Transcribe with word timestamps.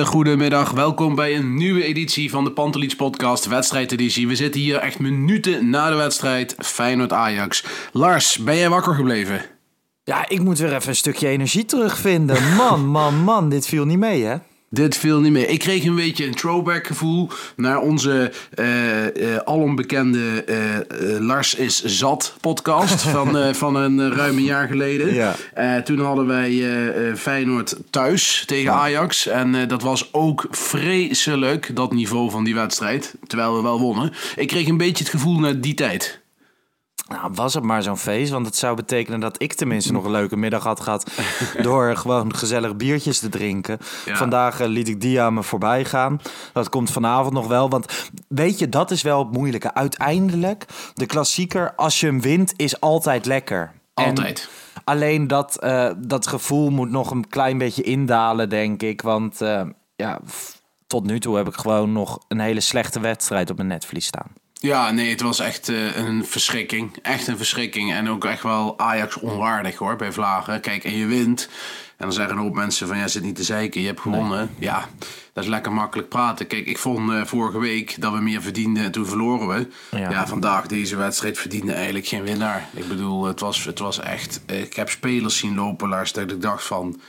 Hele 0.00 0.12
goede 0.12 0.36
middag. 0.36 0.70
Welkom 0.70 1.14
bij 1.14 1.36
een 1.36 1.54
nieuwe 1.54 1.84
editie 1.84 2.30
van 2.30 2.44
de 2.44 2.52
Pantelich 2.52 2.96
Podcast, 2.96 3.46
wedstrijdeditie. 3.46 4.28
We 4.28 4.34
zitten 4.34 4.60
hier 4.60 4.76
echt 4.76 4.98
minuten 4.98 5.70
na 5.70 5.90
de 5.90 5.96
wedstrijd 5.96 6.54
Feyenoord-Ajax. 6.58 7.64
Lars, 7.92 8.38
ben 8.38 8.56
jij 8.56 8.68
wakker 8.68 8.94
gebleven? 8.94 9.44
Ja, 10.04 10.28
ik 10.28 10.40
moet 10.40 10.58
weer 10.58 10.74
even 10.74 10.88
een 10.88 10.96
stukje 10.96 11.28
energie 11.28 11.64
terugvinden. 11.64 12.54
Man, 12.56 12.86
man, 12.86 13.14
man, 13.14 13.48
dit 13.48 13.66
viel 13.66 13.84
niet 13.84 13.98
mee, 13.98 14.24
hè? 14.24 14.36
Dit 14.72 14.96
viel 14.96 15.20
niet 15.20 15.32
meer. 15.32 15.48
Ik 15.48 15.58
kreeg 15.58 15.84
een 15.84 15.94
beetje 15.94 16.26
een 16.26 16.34
throwback 16.34 16.86
gevoel 16.86 17.28
naar 17.56 17.78
onze 17.78 18.32
eh, 18.54 19.36
alombekende 19.36 20.44
eh, 20.44 21.18
Lars 21.20 21.54
is 21.54 21.84
zat 21.84 22.34
podcast 22.40 23.02
van, 23.16 23.54
van 23.54 23.74
een 23.74 24.12
ruim 24.14 24.36
een 24.36 24.44
jaar 24.44 24.68
geleden. 24.68 25.14
Ja. 25.14 25.82
Toen 25.82 25.98
hadden 25.98 26.26
wij 26.26 26.62
Feyenoord 27.16 27.76
thuis 27.90 28.42
tegen 28.46 28.72
Ajax. 28.72 29.26
En 29.26 29.68
dat 29.68 29.82
was 29.82 30.12
ook 30.12 30.46
vreselijk, 30.50 31.70
dat 31.76 31.92
niveau 31.92 32.30
van 32.30 32.44
die 32.44 32.54
wedstrijd. 32.54 33.14
Terwijl 33.26 33.56
we 33.56 33.62
wel 33.62 33.80
wonnen. 33.80 34.12
Ik 34.36 34.48
kreeg 34.48 34.66
een 34.66 34.76
beetje 34.76 35.04
het 35.04 35.12
gevoel 35.12 35.38
naar 35.38 35.60
die 35.60 35.74
tijd. 35.74 36.20
Nou, 37.10 37.30
was 37.34 37.54
het 37.54 37.64
maar 37.64 37.82
zo'n 37.82 37.96
feest, 37.96 38.30
want 38.30 38.46
het 38.46 38.56
zou 38.56 38.76
betekenen 38.76 39.20
dat 39.20 39.42
ik 39.42 39.52
tenminste 39.52 39.92
nog 39.92 40.04
een 40.04 40.10
leuke 40.10 40.36
middag 40.36 40.62
had 40.62 40.80
gehad 40.80 41.10
door 41.62 41.96
gewoon 41.96 42.34
gezellig 42.34 42.76
biertjes 42.76 43.18
te 43.18 43.28
drinken. 43.28 43.78
Ja. 44.04 44.16
Vandaag 44.16 44.60
eh, 44.60 44.66
liet 44.66 44.88
ik 44.88 45.00
die 45.00 45.20
aan 45.20 45.34
me 45.34 45.42
voorbij 45.42 45.84
gaan. 45.84 46.20
Dat 46.52 46.68
komt 46.68 46.90
vanavond 46.90 47.34
nog 47.34 47.46
wel, 47.46 47.68
want 47.68 48.10
weet 48.28 48.58
je, 48.58 48.68
dat 48.68 48.90
is 48.90 49.02
wel 49.02 49.18
het 49.18 49.32
moeilijke. 49.32 49.74
Uiteindelijk, 49.74 50.66
de 50.94 51.06
klassieker, 51.06 51.74
als 51.74 52.00
je 52.00 52.06
hem 52.06 52.20
wint, 52.20 52.52
is 52.56 52.80
altijd 52.80 53.26
lekker. 53.26 53.72
En 53.94 54.04
Altijd. 54.04 54.48
alleen 54.84 55.26
dat, 55.26 55.58
eh, 55.58 55.90
dat 55.96 56.26
gevoel 56.26 56.70
moet 56.70 56.90
nog 56.90 57.10
een 57.10 57.28
klein 57.28 57.58
beetje 57.58 57.82
indalen, 57.82 58.48
denk 58.48 58.82
ik. 58.82 59.02
Want 59.02 59.40
eh, 59.40 59.62
ja, 59.96 60.20
tot 60.86 61.04
nu 61.06 61.20
toe 61.20 61.36
heb 61.36 61.48
ik 61.48 61.54
gewoon 61.54 61.92
nog 61.92 62.18
een 62.28 62.40
hele 62.40 62.60
slechte 62.60 63.00
wedstrijd 63.00 63.50
op 63.50 63.56
mijn 63.56 63.68
netvlies 63.68 64.06
staan. 64.06 64.32
Ja, 64.62 64.90
nee, 64.90 65.10
het 65.10 65.20
was 65.20 65.38
echt 65.38 65.68
eh, 65.68 65.96
een 65.96 66.24
verschrikking. 66.26 66.96
Echt 67.02 67.26
een 67.26 67.36
verschrikking. 67.36 67.92
En 67.92 68.08
ook 68.08 68.24
echt 68.24 68.42
wel 68.42 68.78
Ajax 68.78 69.16
onwaardig 69.16 69.76
hoor, 69.76 69.96
bij 69.96 70.12
Vlagen. 70.12 70.60
Kijk, 70.60 70.84
en 70.84 70.96
je 70.96 71.06
wint. 71.06 71.48
En 71.96 72.06
dan 72.06 72.12
zeggen 72.12 72.36
een 72.36 72.42
hoop 72.42 72.54
mensen 72.54 72.86
van, 72.86 72.96
ja, 72.96 73.08
zit 73.08 73.22
niet 73.22 73.36
te 73.36 73.42
zeiken, 73.42 73.80
je 73.80 73.86
hebt 73.86 74.00
gewonnen. 74.00 74.50
Ja, 74.58 74.88
dat 75.32 75.44
is 75.44 75.50
lekker 75.50 75.72
makkelijk 75.72 76.08
praten. 76.08 76.46
Kijk, 76.46 76.66
ik 76.66 76.78
vond 76.78 77.10
eh, 77.10 77.24
vorige 77.24 77.58
week 77.58 78.00
dat 78.00 78.12
we 78.12 78.20
meer 78.20 78.42
verdienden 78.42 78.84
en 78.84 78.90
toen 78.92 79.06
verloren 79.06 79.48
we. 79.48 79.68
Ja. 79.98 80.10
Ja, 80.10 80.26
vandaag, 80.26 80.66
deze 80.66 80.96
wedstrijd, 80.96 81.38
verdiende 81.38 81.72
eigenlijk 81.72 82.06
geen 82.06 82.22
winnaar. 82.22 82.68
Ik 82.74 82.88
bedoel, 82.88 83.24
het 83.24 83.40
was, 83.40 83.64
het 83.64 83.78
was 83.78 84.00
echt... 84.00 84.40
eh, 84.46 84.60
ik 84.60 84.74
heb 84.74 84.88
spelers 84.88 85.36
zien 85.38 85.54
lopen, 85.54 85.88
Lars, 85.88 86.12
dat 86.12 86.30
ik 86.30 86.42
dacht 86.42 86.64
van... 86.64 87.00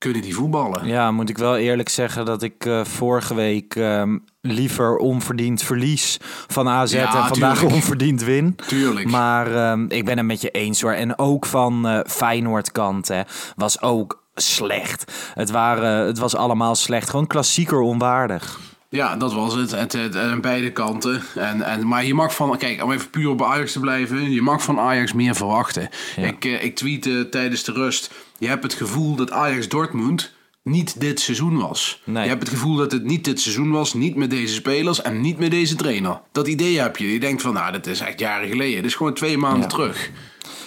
Kunnen 0.00 0.22
die 0.22 0.34
voetballen? 0.34 0.86
Ja, 0.86 1.10
moet 1.10 1.28
ik 1.28 1.38
wel 1.38 1.56
eerlijk 1.56 1.88
zeggen 1.88 2.24
dat 2.24 2.42
ik 2.42 2.66
eh, 2.66 2.84
vorige 2.84 3.34
week 3.34 3.74
ehm, 3.74 4.18
liever 4.40 4.96
onverdiend 4.96 5.62
verlies 5.62 6.16
van 6.46 6.68
AZ 6.68 6.92
Ja, 6.92 7.16
en 7.16 7.26
vandaag 7.28 7.54
tuurlijk. 7.58 7.74
onverdiend 7.74 8.22
win. 8.22 8.56
Tuurlijk. 8.66 9.08
Maar 9.10 9.54
ehm, 9.54 9.84
ik 9.88 10.04
ben 10.04 10.16
het 10.16 10.26
met 10.26 10.40
je 10.40 10.50
eens 10.50 10.80
hoor. 10.80 10.92
En 10.92 11.18
ook 11.18 11.46
van 11.46 11.86
eh 11.88 12.00
Feyenoord 12.06 12.72
kant 12.72 13.08
hè, 13.08 13.20
was 13.56 13.82
ook 13.82 14.22
slecht. 14.34 15.12
Het, 15.34 15.50
waren, 15.50 16.06
het 16.06 16.18
was 16.18 16.36
allemaal 16.36 16.74
slecht. 16.74 17.10
Gewoon 17.10 17.26
klassieker 17.26 17.80
onwaardig. 17.80 18.58
Ja, 18.88 19.16
dat 19.16 19.32
was 19.32 19.54
het. 19.54 19.70
Het, 19.70 20.16
aan 20.16 20.40
beide 20.40 20.72
kanten. 20.72 21.22
En, 21.34 21.62
en, 21.62 21.86
maar 21.86 22.04
je 22.04 22.14
mag 22.14 22.34
van, 22.34 22.58
kijk, 22.58 22.82
om 22.84 22.92
even 22.92 23.10
puur 23.10 23.28
op 23.28 23.42
Ajax 23.42 23.72
te 23.72 23.80
blijven, 23.80 24.30
je 24.30 24.42
mag 24.42 24.62
van 24.62 24.78
Ajax 24.78 25.12
meer 25.12 25.34
verwachten. 25.34 25.88
Ik, 26.16 26.44
eh, 26.44 26.64
ik 26.64 26.76
tweette 26.76 27.28
tijdens 27.28 27.64
de 27.64 27.72
rust, 27.72 28.10
je 28.40 28.46
hebt 28.48 28.62
het 28.62 28.74
gevoel 28.74 29.14
dat 29.16 29.30
Ajax 29.30 29.68
Dortmund 29.68 30.34
niet 30.62 31.00
dit 31.00 31.20
seizoen 31.20 31.58
was. 31.58 32.02
Nee. 32.04 32.22
Je 32.22 32.28
hebt 32.28 32.42
het 32.42 32.50
gevoel 32.52 32.76
dat 32.76 32.92
het 32.92 33.04
niet 33.04 33.24
dit 33.24 33.40
seizoen 33.40 33.70
was, 33.70 33.94
niet 33.94 34.16
met 34.16 34.30
deze 34.30 34.54
spelers 34.54 35.02
en 35.02 35.20
niet 35.20 35.38
met 35.38 35.50
deze 35.50 35.74
trainer. 35.74 36.20
Dat 36.32 36.46
idee 36.48 36.80
heb 36.80 36.96
je. 36.96 37.12
Je 37.12 37.20
denkt 37.20 37.42
van, 37.42 37.52
nou, 37.54 37.72
dat 37.72 37.86
is 37.86 38.00
echt 38.00 38.18
jaren 38.20 38.48
geleden. 38.48 38.76
Dit 38.76 38.84
is 38.90 38.94
gewoon 38.94 39.14
twee 39.14 39.38
maanden 39.38 39.60
Ja. 39.62 39.66
terug. 39.66 40.10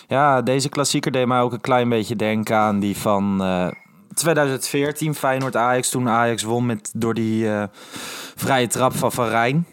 Ja, 0.07 0.41
deze 0.41 0.69
klassieker 0.69 1.11
deed 1.11 1.27
mij 1.27 1.39
ook 1.39 1.53
een 1.53 1.61
klein 1.61 1.89
beetje 1.89 2.15
denken 2.15 2.55
aan 2.57 2.79
die 2.79 2.97
van 2.97 3.41
eh, 3.43 3.67
2014, 4.13 5.15
Feyenoord-Ajax. 5.15 5.89
Toen 5.89 6.09
Ajax 6.09 6.43
won 6.43 6.65
met, 6.65 6.91
door 6.95 7.13
die 7.13 7.49
eh, 7.49 7.63
vrije 8.35 8.67
trap 8.67 8.95
van 8.95 9.11
Van 9.11 9.27
Rijn. 9.27 9.65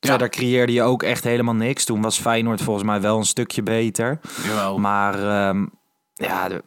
Verder 0.00 0.28
creëerde 0.28 0.72
je 0.72 0.82
ook 0.82 1.02
echt 1.02 1.24
helemaal 1.24 1.54
niks. 1.54 1.84
Toen 1.84 2.02
was 2.02 2.18
Feyenoord 2.20 2.62
volgens 2.62 2.84
mij 2.86 3.00
wel 3.00 3.18
een 3.18 3.24
stukje 3.24 3.62
beter. 3.62 4.20
Jawel. 4.46 4.78
Maar 4.78 5.14
ehm, 5.14 5.66
ja, 6.14 6.48
de- 6.48 6.62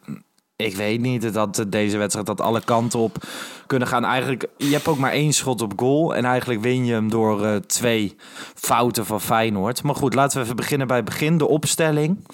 ik 0.56 0.76
weet 0.76 1.00
niet 1.00 1.32
dat 1.32 1.64
deze 1.68 1.96
wedstrijd 1.98 2.26
dat 2.26 2.40
alle 2.40 2.64
kanten 2.64 2.98
op 2.98 3.16
kunnen 3.66 3.88
gaan. 3.88 4.04
Eigenlijk, 4.04 4.46
je 4.56 4.72
hebt 4.72 4.88
ook 4.88 4.98
maar 4.98 5.12
één 5.12 5.32
schot 5.32 5.60
op 5.60 5.72
goal. 5.76 6.14
En 6.14 6.24
eigenlijk 6.24 6.60
win 6.60 6.84
je 6.84 6.92
hem 6.92 7.10
door 7.10 7.44
eh, 7.44 7.56
twee 7.56 8.16
fouten 8.54 9.06
van 9.06 9.20
Feyenoord. 9.20 9.82
Maar 9.82 9.94
goed, 9.94 10.14
laten 10.14 10.38
we 10.38 10.44
even 10.44 10.56
beginnen 10.56 10.86
bij 10.86 10.96
het 10.96 11.04
begin. 11.04 11.38
De 11.38 11.48
opstelling. 11.48 12.26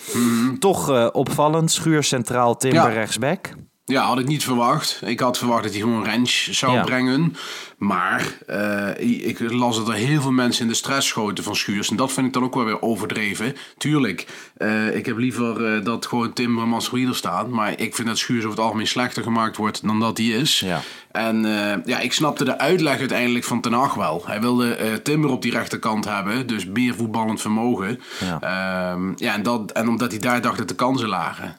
Toch 0.58 0.90
eh, 0.90 1.06
opvallend. 1.12 1.70
Schuur 1.70 2.02
centraal, 2.02 2.56
Timber 2.56 2.80
Mhm. 2.82 2.88
Ja. 2.90 2.94
rechtsback. 2.98 3.50
Ja, 3.88 4.02
had 4.02 4.18
ik 4.18 4.26
niet 4.26 4.44
verwacht. 4.44 5.00
Ik 5.04 5.20
had 5.20 5.38
verwacht 5.38 5.62
dat 5.62 5.72
hij 5.72 5.80
gewoon 5.80 6.04
range 6.04 6.26
zou 6.50 6.72
Ja. 6.72 6.82
brengen. 6.84 7.36
Maar 7.78 8.38
eh, 8.46 9.26
ik 9.28 9.50
las 9.50 9.76
dat 9.76 9.88
er 9.88 9.94
heel 9.94 10.20
veel 10.20 10.30
mensen 10.32 10.62
in 10.62 10.68
de 10.68 10.74
stress 10.74 11.08
schoten 11.08 11.44
van 11.44 11.56
Schuurs. 11.56 11.90
En 11.90 11.96
dat 11.96 12.12
vind 12.12 12.26
ik 12.26 12.32
dan 12.32 12.42
ook 12.42 12.54
wel 12.54 12.64
weer 12.64 12.82
overdreven. 12.82 13.56
Tuurlijk, 13.78 14.26
eh, 14.56 14.96
ik 14.96 15.06
heb 15.06 15.16
liever 15.16 15.74
eh, 15.74 15.84
dat 15.84 16.06
gewoon 16.06 16.32
Timmermans 16.32 16.92
er 16.92 17.14
staan. 17.14 17.50
Maar 17.50 17.80
ik 17.80 17.94
vind 17.94 18.08
dat 18.08 18.18
Schuurs 18.18 18.38
over 18.44 18.56
het 18.56 18.64
algemeen 18.64 18.86
slechter 18.86 19.22
gemaakt 19.22 19.56
wordt 19.56 19.86
dan 19.86 20.00
dat 20.00 20.18
hij 20.18 20.26
is. 20.26 20.60
Ja. 20.60 20.80
En 21.12 21.42
ja, 21.84 21.98
ik 21.98 22.12
snapte 22.12 22.44
de 22.44 22.58
uitleg 22.58 22.98
uiteindelijk 22.98 23.44
van 23.44 23.60
Ten 23.60 23.72
Hag 23.72 23.94
wel. 23.94 24.22
Hij 24.26 24.40
wilde 24.40 25.00
Timber 25.02 25.30
op 25.30 25.42
die 25.42 25.52
rechterkant 25.52 26.04
hebben. 26.04 26.46
Dus 26.46 26.66
meer 26.66 26.94
voetballend 26.94 27.40
vermogen. 27.40 28.00
Ja. 28.20 28.40
Ehm, 28.40 29.12
ja, 29.16 29.34
en, 29.34 29.42
dat, 29.42 29.72
en 29.72 29.88
omdat 29.88 30.10
hij 30.10 30.20
daar 30.20 30.40
dacht 30.40 30.58
dat 30.58 30.68
de 30.68 30.74
kansen 30.74 31.08
lagen. 31.08 31.56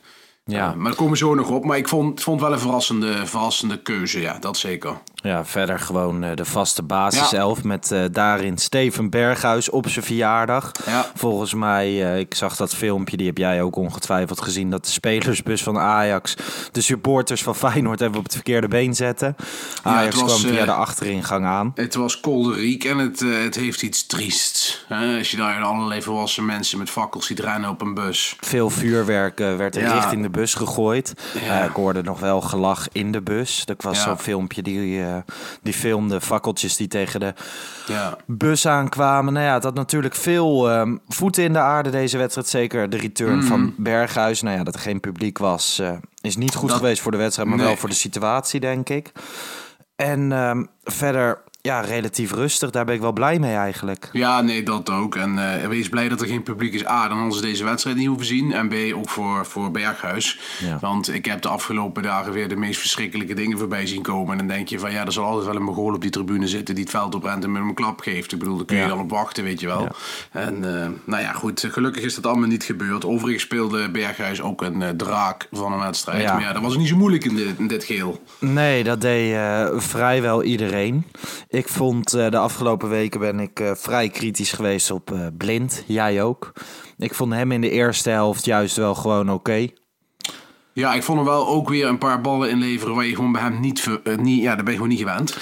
Ja. 0.50 0.70
Uh, 0.70 0.76
maar 0.76 0.86
daar 0.86 0.96
komen 0.96 1.12
we 1.12 1.18
zo 1.18 1.36
nog 1.36 1.50
op. 1.50 1.66
Maar 1.66 1.78
ik 1.78 1.88
vond, 1.88 2.22
vond 2.22 2.42
wel 2.42 2.52
een 2.52 2.60
verrassende, 2.60 3.26
verrassende 3.26 3.82
keuze. 3.82 4.22
Ja, 4.22 4.40
dat 4.40 4.58
zeker. 4.58 4.98
Ja, 5.22 5.46
verder 5.46 5.80
gewoon 5.80 6.24
eh, 6.24 6.36
de 6.36 6.46
vaste 6.46 6.84
basiself 6.84 7.64
met 7.64 7.92
eh, 7.92 8.04
daarin 8.12 8.58
Steven 8.58 9.10
Berghuis 9.10 9.70
op 9.70 9.90
zijn 9.90 10.06
verjaardag. 10.06 10.72
Ja. 10.86 11.06
Volgens 11.16 11.54
mij, 11.54 11.86
eh, 12.14 12.20
ik 12.20 12.36
zag 12.36 12.56
dat 12.56 12.76
filmpje, 12.76 13.18
die 13.18 13.26
heb 13.28 13.38
jij 13.38 13.62
ook 13.62 13.76
ongetwijfeld 13.76 14.42
gezien, 14.42 14.70
dat 14.70 14.86
de 14.86 14.92
spelersbus 14.92 15.64
van 15.64 15.78
Ajax 15.78 16.36
de 16.72 16.82
supporters 16.82 17.44
van 17.44 17.56
Feyenoord 17.56 18.02
even 18.02 18.18
op 18.18 18.24
het 18.24 18.34
verkeerde 18.34 18.68
been 18.68 18.96
zetten. 18.96 19.36
Ajax 19.84 20.16
was, 20.16 20.40
kwam 20.40 20.54
via 20.54 20.66
de 20.66 20.72
achteringang 20.72 21.46
aan. 21.46 21.72
Het 21.76 21.96
was 21.96 22.20
kolderiek 22.20 22.84
en 22.84 22.98
het, 22.98 23.20
het 23.20 23.56
heeft 23.56 23.82
iets 23.82 24.06
triests. 24.06 24.86
Hè? 24.88 25.18
Als 25.18 25.32
je 25.32 25.38
daar 25.38 25.62
allerlei 25.62 26.02
volwassen 26.02 26.46
mensen 26.46 26.78
met 26.78 26.90
fakkels 26.90 27.26
ziet 27.26 27.40
rennen 27.40 27.70
op 27.70 27.82
een 27.82 27.94
bus. 27.94 28.36
Veel 28.40 28.70
vuurwerk 28.70 29.38
werd 29.40 29.76
Ja. 29.76 29.94
richting 29.94 30.22
de 30.22 30.30
bus 30.30 30.54
gegooid. 30.54 31.14
Ja. 31.46 31.64
Ik 31.64 31.74
hoorde 31.76 32.02
nog 32.02 32.20
wel 32.20 32.42
gelach 32.42 32.88
in 32.92 33.12
de 33.12 33.22
bus. 33.22 33.66
Dat 33.66 33.84
was 33.84 33.98
Ja. 33.98 34.04
zo'n 34.04 34.20
filmpje 34.20 34.62
die, 34.62 35.04
eh, 35.10 35.18
eh, 35.18 35.24
die 35.62 35.74
filmde 35.74 36.22
fakkeltjes 36.22 36.76
die 36.78 36.88
tegen 36.88 37.20
de 37.20 37.34
Ja. 37.88 38.18
bus 38.26 38.66
aankwamen. 38.68 39.34
Nou 39.34 39.46
ja, 39.46 39.54
het 39.54 39.64
had 39.64 39.74
natuurlijk 39.76 40.16
veel 40.16 40.70
ehm, 40.70 40.98
voeten 41.08 41.44
in 41.44 41.54
de 41.54 41.60
aarde 41.60 41.90
deze 41.90 42.18
wedstrijd. 42.18 42.48
Zeker 42.48 42.90
de 42.90 42.98
return 42.98 43.36
Mm. 43.36 43.44
van 43.44 43.74
Berghuis. 43.78 44.42
Nou 44.42 44.58
ja, 44.58 44.64
dat 44.64 44.74
er 44.74 44.80
geen 44.80 45.00
publiek 45.00 45.38
was, 45.38 45.80
eh, 45.80 45.92
is 46.22 46.36
niet 46.38 46.56
goed 46.56 46.70
Dat- 46.70 46.78
geweest 46.78 47.02
voor 47.02 47.12
de 47.12 47.18
wedstrijd, 47.18 47.48
maar 47.50 47.58
Nee. 47.58 47.68
wel 47.68 47.76
voor 47.76 47.90
de 47.90 47.96
situatie, 47.96 48.60
denk 48.60 48.90
ik. 48.90 49.12
En 49.96 50.32
ehm, 50.32 50.64
verder, 50.84 51.42
ja, 51.70 51.80
relatief 51.82 52.32
rustig. 52.32 52.70
Daar 52.70 52.86
ben 52.86 52.96
ik 52.96 53.02
wel 53.02 53.14
blij 53.14 53.40
mee 53.40 53.56
eigenlijk. 53.56 54.10
Ja, 54.12 54.42
nee, 54.42 54.64
dat 54.64 54.90
ook. 54.90 55.16
En 55.16 55.62
eh, 55.62 55.68
wees 55.68 55.90
blij 55.90 56.10
dat 56.10 56.22
er 56.22 56.28
geen 56.28 56.44
publiek 56.44 56.74
is. 56.74 56.86
A, 56.86 57.08
dan 57.08 57.18
hadden 57.18 57.36
ze 57.36 57.42
deze 57.42 57.64
wedstrijd 57.64 57.98
niet 57.98 58.08
hoeven 58.08 58.26
zien. 58.26 58.54
En 58.54 58.68
B, 58.70 58.74
ook 58.96 59.10
voor, 59.10 59.46
voor 59.46 59.72
Berghuis. 59.72 60.40
Ja. 60.60 60.78
Want 60.82 61.14
ik 61.14 61.26
heb 61.26 61.42
de 61.42 61.48
afgelopen 61.48 62.04
dagen 62.04 62.32
weer 62.32 62.48
de 62.50 62.56
meest 62.56 62.80
verschrikkelijke 62.80 63.34
dingen 63.34 63.58
voorbij 63.58 63.86
zien 63.88 64.02
komen. 64.02 64.32
En 64.32 64.38
dan 64.38 64.48
denk 64.48 64.68
je 64.68 64.80
van, 64.80 64.92
ja, 64.92 65.06
er 65.06 65.12
zal 65.12 65.26
altijd 65.26 65.46
wel 65.46 65.56
een 65.56 65.64
Mongool 65.64 65.94
op 65.94 66.02
die 66.02 66.10
tribune 66.12 66.48
zitten... 66.48 66.76
die 66.76 66.84
het 66.84 66.94
veld 66.94 67.16
oprent 67.16 67.44
en 67.44 67.52
met 67.52 67.60
hem 67.60 67.70
een 67.70 67.76
klap 67.76 68.00
geeft. 68.00 68.32
Ik 68.32 68.40
bedoel, 68.40 68.56
daar 68.58 68.66
kun 68.66 68.76
je 68.76 68.82
Ja. 68.82 68.88
dan 68.88 69.00
op 69.00 69.10
wachten, 69.10 69.44
weet 69.44 69.60
je 69.60 69.68
wel. 69.68 69.88
En 70.32 70.82
eh, 70.82 70.88
nou 71.04 71.22
ja, 71.22 71.32
goed, 71.32 71.68
gelukkig 71.72 72.04
is 72.04 72.16
dat 72.16 72.26
allemaal 72.26 72.48
niet 72.50 72.64
gebeurd. 72.64 73.06
Overigens 73.06 73.44
speelde 73.44 73.90
Berghuis 73.90 74.42
ook 74.42 74.62
een 74.62 74.82
eh, 74.82 74.90
draak 74.90 75.48
van 75.52 75.74
een 75.74 75.80
wedstrijd. 75.80 76.22
Ja. 76.22 76.34
Maar 76.34 76.42
ja, 76.42 76.54
dat 76.54 76.62
was 76.62 76.78
niet 76.78 76.88
zo 76.88 76.96
moeilijk 76.98 77.26
in 77.26 77.36
dit, 77.36 77.58
in 77.58 77.68
dit 77.68 77.84
geheel. 77.84 78.24
Nee, 78.40 78.84
dat 78.84 79.02
deed 79.02 79.38
vrijwel 79.76 80.44
iedereen. 80.44 81.06
Ik 81.50 81.59
vond 81.68 82.14
eh, 82.14 82.30
de 82.32 82.38
afgelopen 82.38 82.90
weken 82.90 83.20
ben 83.20 83.40
ik 83.40 83.60
eh, 83.60 83.72
vrij 83.76 84.10
kritisch 84.10 84.52
geweest 84.52 84.92
op 84.92 85.12
eh, 85.12 85.20
Blind. 85.38 85.84
Jij 85.88 86.24
ook. 86.24 86.52
Ik 86.98 87.14
vond 87.14 87.34
hem 87.34 87.52
in 87.52 87.62
de 87.62 87.70
eerste 87.70 88.10
helft 88.10 88.46
juist 88.46 88.76
wel 88.76 88.96
gewoon 88.96 89.32
oké. 89.32 89.68
Ja, 90.74 90.94
ik 90.94 91.04
vond 91.04 91.18
hem 91.18 91.28
wel 91.28 91.48
ook 91.48 91.70
weer 91.70 91.88
een 91.88 91.98
paar 91.98 92.22
ballen 92.22 92.50
inleveren 92.50 92.96
waar 92.96 93.06
je 93.06 93.16
gewoon 93.16 93.32
bij 93.32 93.42
hem 93.42 93.60
niet, 93.60 93.80
ver- 93.82 94.02
niet 94.22 94.42
ja, 94.42 94.56
daar 94.56 94.64
ben 94.64 94.74
je 94.74 94.80
gewoon 94.80 94.88
niet 94.90 95.00
gewend. 95.00 95.38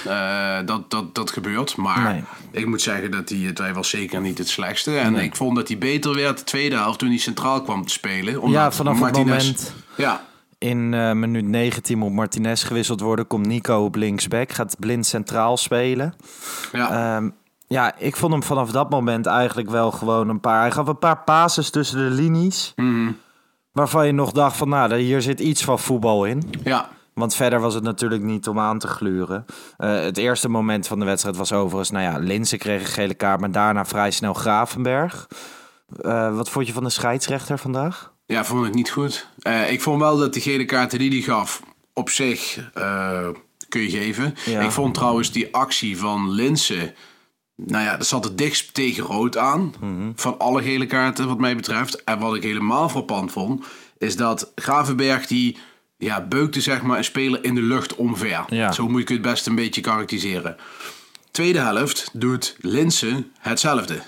Dat, 0.67 0.89
dat, 0.91 1.15
dat 1.15 1.31
gebeurt. 1.31 1.75
Maar 1.75 2.13
Nee. 2.13 2.23
ik 2.51 2.65
moet 2.65 2.81
zeggen 2.81 3.11
dat 3.11 3.29
hij, 3.29 3.37
het- 3.39 3.57
hij 3.57 3.73
was 3.73 3.89
zeker 3.89 4.21
niet 4.21 4.37
het 4.37 4.49
slechtste. 4.49 4.97
En 4.97 5.15
ik 5.15 5.35
vond 5.35 5.55
dat 5.55 5.67
hij 5.67 5.77
beter 5.77 6.15
werd 6.15 6.37
de 6.37 6.43
tweede 6.43 6.75
helft 6.75 6.99
toen 6.99 7.09
hij 7.09 7.17
centraal 7.17 7.61
kwam 7.61 7.85
te 7.85 7.93
spelen. 7.93 8.41
Omdat 8.41 8.61
Ja, 8.61 8.71
vanaf 8.71 8.99
het 8.99 9.15
moment 9.15 9.73
Ja, 9.97 10.25
in 10.57 10.93
eh, 10.93 11.11
minuut 11.11 11.45
19 11.45 11.97
moet 11.97 12.13
Martinez 12.13 12.67
gewisseld 12.67 12.99
worden. 12.99 13.27
Komt 13.27 13.45
Nico 13.45 13.83
op 13.83 13.95
linksback. 13.95 14.51
Gaat 14.51 14.79
Blind 14.79 15.05
centraal 15.05 15.57
spelen. 15.57 16.13
ja. 16.71 17.15
Ehm, 17.15 17.29
ja, 17.67 17.95
ik 17.97 18.15
vond 18.15 18.31
hem 18.31 18.43
vanaf 18.43 18.71
dat 18.71 18.89
moment 18.89 19.25
eigenlijk 19.25 19.69
wel 19.69 19.91
gewoon 19.91 20.29
een 20.29 20.39
paar... 20.39 20.61
Hij 20.61 20.71
gaf 20.71 20.87
een 20.87 20.99
paar 20.99 21.23
passes 21.23 21.69
tussen 21.69 21.97
de 21.97 22.15
linies. 22.15 22.73
Mhm. 22.75 23.11
Waarvan 23.71 24.05
je 24.05 24.11
nog 24.11 24.31
dacht 24.31 24.57
van, 24.57 24.69
nou, 24.69 24.95
hier 24.95 25.21
zit 25.21 25.39
iets 25.39 25.63
van 25.63 25.79
voetbal 25.79 26.25
in. 26.25 26.43
ja. 26.63 26.89
Want 27.13 27.35
verder 27.35 27.59
was 27.59 27.73
het 27.73 27.83
natuurlijk 27.83 28.23
niet 28.23 28.47
om 28.47 28.59
aan 28.59 28.79
te 28.79 28.87
gluren. 28.87 29.45
Eh, 29.77 30.01
het 30.01 30.17
eerste 30.17 30.49
moment 30.49 30.87
van 30.87 30.99
de 30.99 31.05
wedstrijd 31.05 31.37
was 31.37 31.53
overigens... 31.53 31.91
Nou 31.91 32.03
ja, 32.03 32.17
Linse 32.17 32.57
kreeg 32.57 32.81
een 32.81 32.87
gele 32.87 33.13
kaart, 33.13 33.39
maar 33.39 33.51
daarna 33.51 33.85
vrij 33.85 34.11
snel 34.11 34.33
Gravenberg. 34.33 35.27
Eh, 36.01 36.35
wat 36.35 36.49
vond 36.49 36.67
je 36.67 36.73
van 36.73 36.83
de 36.83 36.89
scheidsrechter 36.89 37.57
vandaag? 37.57 38.13
Ja, 38.27 38.45
vond 38.45 38.67
ik 38.67 38.73
niet 38.73 38.89
goed. 38.89 39.27
Eh, 39.41 39.71
ik 39.71 39.81
vond 39.81 39.99
wel 39.99 40.17
dat 40.17 40.33
die 40.33 40.41
gele 40.41 40.65
kaarten 40.65 40.99
die 40.99 41.09
hij 41.09 41.21
gaf, 41.21 41.61
op 41.93 42.09
zich 42.09 42.69
eh, 42.73 43.27
kun 43.69 43.81
je 43.81 43.89
geven. 43.89 44.35
Ja. 44.45 44.61
Ik 44.61 44.71
vond 44.71 44.93
trouwens 44.93 45.31
die 45.31 45.53
actie 45.55 45.97
van 45.97 46.31
Linsen, 46.31 46.95
nou 47.55 47.83
ja, 47.83 47.97
dat 47.97 48.07
zat 48.07 48.23
het 48.23 48.37
dichtst 48.37 48.73
tegen 48.73 49.03
rood 49.03 49.37
aan. 49.37 49.73
Mhm. 49.79 50.11
Van 50.15 50.39
alle 50.39 50.61
gele 50.61 50.85
kaarten 50.85 51.27
wat 51.27 51.37
mij 51.37 51.55
betreft. 51.55 52.03
En 52.03 52.19
wat 52.19 52.35
ik 52.35 52.43
helemaal 52.43 52.89
frappant 52.89 53.31
vond, 53.31 53.65
is 53.97 54.15
dat 54.15 54.51
Gravenberg 54.55 55.27
die 55.27 55.57
ja, 55.97 56.21
beukte 56.21 56.61
zeg 56.61 56.81
maar 56.81 56.97
een 56.97 57.03
speler 57.03 57.43
in 57.43 57.55
de 57.55 57.61
lucht 57.61 57.95
omver. 57.95 58.45
Ja. 58.49 58.71
Zo 58.71 58.87
moet 58.87 59.07
je 59.07 59.13
het 59.13 59.23
best 59.23 59.47
een 59.47 59.55
beetje 59.55 59.81
karakteriseren. 59.81 60.57
Tweede 61.31 61.59
helft 61.59 62.09
doet 62.13 62.55
Linsen 62.59 63.31
hetzelfde. 63.39 64.01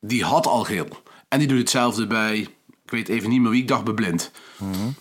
Die 0.00 0.24
had 0.24 0.46
al 0.46 0.64
geel. 0.64 1.02
En 1.28 1.38
die 1.38 1.48
doet 1.48 1.58
hetzelfde 1.58 2.06
bij, 2.06 2.48
ik 2.86 2.92
weet 2.92 3.08
even 3.08 3.30
niet 3.30 3.40
meer 3.40 3.50
wie, 3.50 3.62
ik 3.62 3.68
dacht 3.68 3.84
bij 3.84 3.94
Blind. 3.94 4.30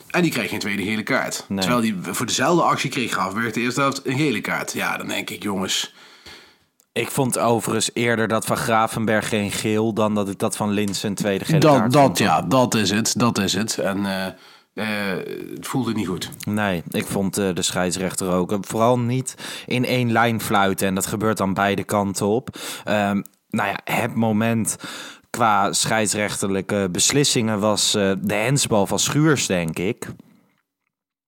En 0.09 0.21
die 0.21 0.31
kreeg 0.31 0.49
geen 0.49 0.59
tweede 0.59 0.83
gele 0.83 1.03
kaart. 1.03 1.43
Mhm. 1.43 1.53
Nee. 1.53 1.63
Terwijl 1.63 1.81
die 1.81 2.13
voor 2.13 2.25
dezelfde 2.25 2.63
actie 2.63 2.89
kreeg 2.89 3.11
Gravenberg 3.11 3.53
de 3.53 3.61
eerste 3.61 3.81
helft 3.81 4.01
een 4.05 4.17
gele 4.17 4.41
kaart. 4.41 4.73
Ja, 4.73 4.97
dan 4.97 5.07
denk 5.07 5.29
ik, 5.29 5.43
jongens... 5.43 5.93
Ik 6.91 7.11
vond 7.11 7.37
overigens 7.39 7.89
eerder 7.93 8.27
dat 8.27 8.45
van 8.45 8.57
Gravenberg 8.57 9.29
geen 9.29 9.51
geel... 9.51 9.93
dan 9.93 10.15
dat 10.15 10.29
ik 10.29 10.39
dat 10.39 10.55
van 10.55 10.71
Linse 10.71 11.07
een 11.07 11.15
tweede 11.15 11.45
gele 11.45 11.59
Dat, 11.59 11.77
kaart 11.77 11.91
dat, 11.91 12.01
vond. 12.01 12.17
ja, 12.17 12.41
dat 12.41 12.75
is 12.75 12.89
het. 12.89 13.13
Dat 13.17 13.37
is 13.37 13.53
het. 13.53 13.77
En 13.77 14.05
eh, 14.05 14.25
eh, 14.73 15.17
het 15.55 15.67
voelde 15.67 15.93
niet 15.93 16.07
goed. 16.07 16.29
Nee, 16.45 16.83
ik 16.89 17.05
vond 17.05 17.37
eh, 17.37 17.49
de 17.53 17.61
scheidsrechter 17.61 18.31
ook. 18.31 18.57
Vooral 18.61 18.99
niet 18.99 19.35
in 19.65 19.85
één 19.85 20.11
lijn 20.11 20.41
fluiten. 20.41 20.87
En 20.87 20.95
dat 20.95 21.05
gebeurt 21.05 21.37
dan 21.37 21.53
beide 21.53 21.83
kanten 21.83 22.25
op. 22.25 22.57
Ehm, 22.83 23.21
nou 23.49 23.69
ja, 23.69 23.79
het 23.83 24.15
moment 24.15 24.75
qua 25.35 25.73
scheidsrechterlijke 25.73 26.87
beslissingen 26.91 27.59
was 27.59 27.93
eh, 27.95 28.11
de 28.21 28.33
hensbal 28.33 28.87
van 28.87 28.99
Schuurs, 28.99 29.45
denk 29.45 29.79
ik. 29.79 30.07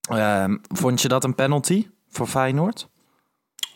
Ehm, 0.10 0.58
vond 0.68 1.02
je 1.02 1.08
dat 1.08 1.24
een 1.24 1.36
penalty 1.36 1.88
voor 2.10 2.28
Feyenoord? 2.28 2.88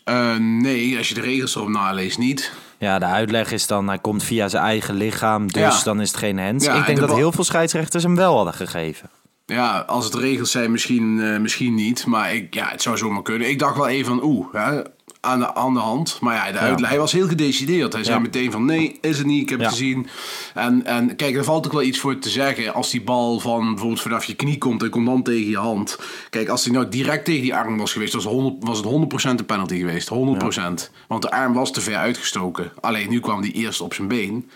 Eh, 0.04 0.36
nee, 0.36 0.96
als 0.98 1.08
je 1.08 1.14
de 1.14 1.20
regels 1.20 1.54
erop 1.54 1.68
naleest, 1.68 2.18
niet. 2.18 2.52
Ja, 2.78 2.98
de 2.98 3.04
uitleg 3.04 3.52
is 3.52 3.66
dan, 3.66 3.88
hij 3.88 3.98
komt 3.98 4.22
via 4.22 4.48
zijn 4.48 4.62
eigen 4.64 4.94
lichaam, 4.94 5.46
dus 5.52 5.62
Ja. 5.78 5.82
dan 5.84 6.00
is 6.00 6.08
het 6.08 6.16
geen 6.16 6.38
hens. 6.38 6.64
Ja, 6.64 6.72
ik 6.72 6.78
en 6.78 6.84
denk 6.86 6.98
de 6.98 7.06
dat 7.06 7.16
heel 7.16 7.32
veel 7.32 7.44
scheidsrechters 7.44 8.02
hem 8.02 8.16
wel 8.16 8.34
hadden 8.36 8.54
gegeven. 8.54 9.10
Ja, 9.46 9.78
als 9.78 10.04
het 10.04 10.14
regels 10.14 10.50
zijn, 10.50 10.70
misschien, 10.70 11.20
eh, 11.20 11.38
misschien 11.40 11.74
niet. 11.74 12.06
Maar 12.06 12.34
ik, 12.34 12.54
ja, 12.54 12.68
het 12.68 12.82
zou 12.82 12.96
zomaar 12.96 13.22
kunnen. 13.22 13.48
Ik 13.48 13.58
dacht 13.58 13.76
wel 13.76 13.88
even 13.88 14.06
van, 14.06 14.22
oeh, 14.24 14.46
hè, 14.52 14.82
aan, 15.24 15.38
de, 15.38 15.54
aan 15.54 15.74
de 15.74 15.80
hand. 15.80 16.18
Maar 16.20 16.34
ja, 16.34 16.52
de 16.52 16.58
uitleg, 16.58 16.88
hij 16.88 16.98
was 16.98 17.12
heel 17.12 17.28
gedecideerd. 17.28 17.92
Hij 17.92 18.04
zei 18.04 18.16
Ja. 18.16 18.22
meteen 18.22 18.50
van, 18.50 18.64
nee, 18.64 18.98
is 19.00 19.18
het 19.18 19.26
niet, 19.26 19.42
ik 19.42 19.48
heb 19.48 19.58
het 19.58 19.68
gezien. 19.68 20.06
En, 20.54 20.84
en 20.86 21.16
kijk, 21.16 21.36
er 21.36 21.44
valt 21.44 21.66
ook 21.66 21.72
wel 21.72 21.82
iets 21.82 21.98
voor 21.98 22.18
te 22.18 22.28
zeggen. 22.28 22.74
Als 22.74 22.90
die 22.90 23.02
bal 23.02 23.38
van 23.40 23.68
bijvoorbeeld 23.68 24.00
vanaf 24.00 24.24
je 24.24 24.34
knie 24.34 24.58
komt 24.58 24.82
en 24.82 24.90
komt 24.90 25.06
dan 25.06 25.22
tegen 25.22 25.50
je 25.50 25.56
hand. 25.58 25.98
Kijk, 26.30 26.48
als 26.48 26.62
die 26.62 26.72
nou 26.72 26.88
direct 26.88 27.24
tegen 27.24 27.42
die 27.42 27.54
arm 27.54 27.78
was 27.78 27.92
geweest, 27.92 28.12
was, 28.12 28.24
het 28.24 28.32
100, 28.32 28.56
was 28.60 28.76
het 28.78 28.86
100% 28.86 29.38
een 29.38 29.46
penalty 29.46 29.78
geweest. 29.78 30.10
100%. 30.10 30.90
Want 31.08 31.22
de 31.22 31.30
arm 31.30 31.52
was 31.52 31.72
te 31.72 31.80
ver 31.80 31.96
uitgestoken. 31.96 32.72
Alleen 32.80 33.08
nu 33.08 33.20
kwam 33.20 33.40
die 33.42 33.52
eerst 33.52 33.80
op 33.80 33.94
zijn 33.94 34.08
been. 34.08 34.50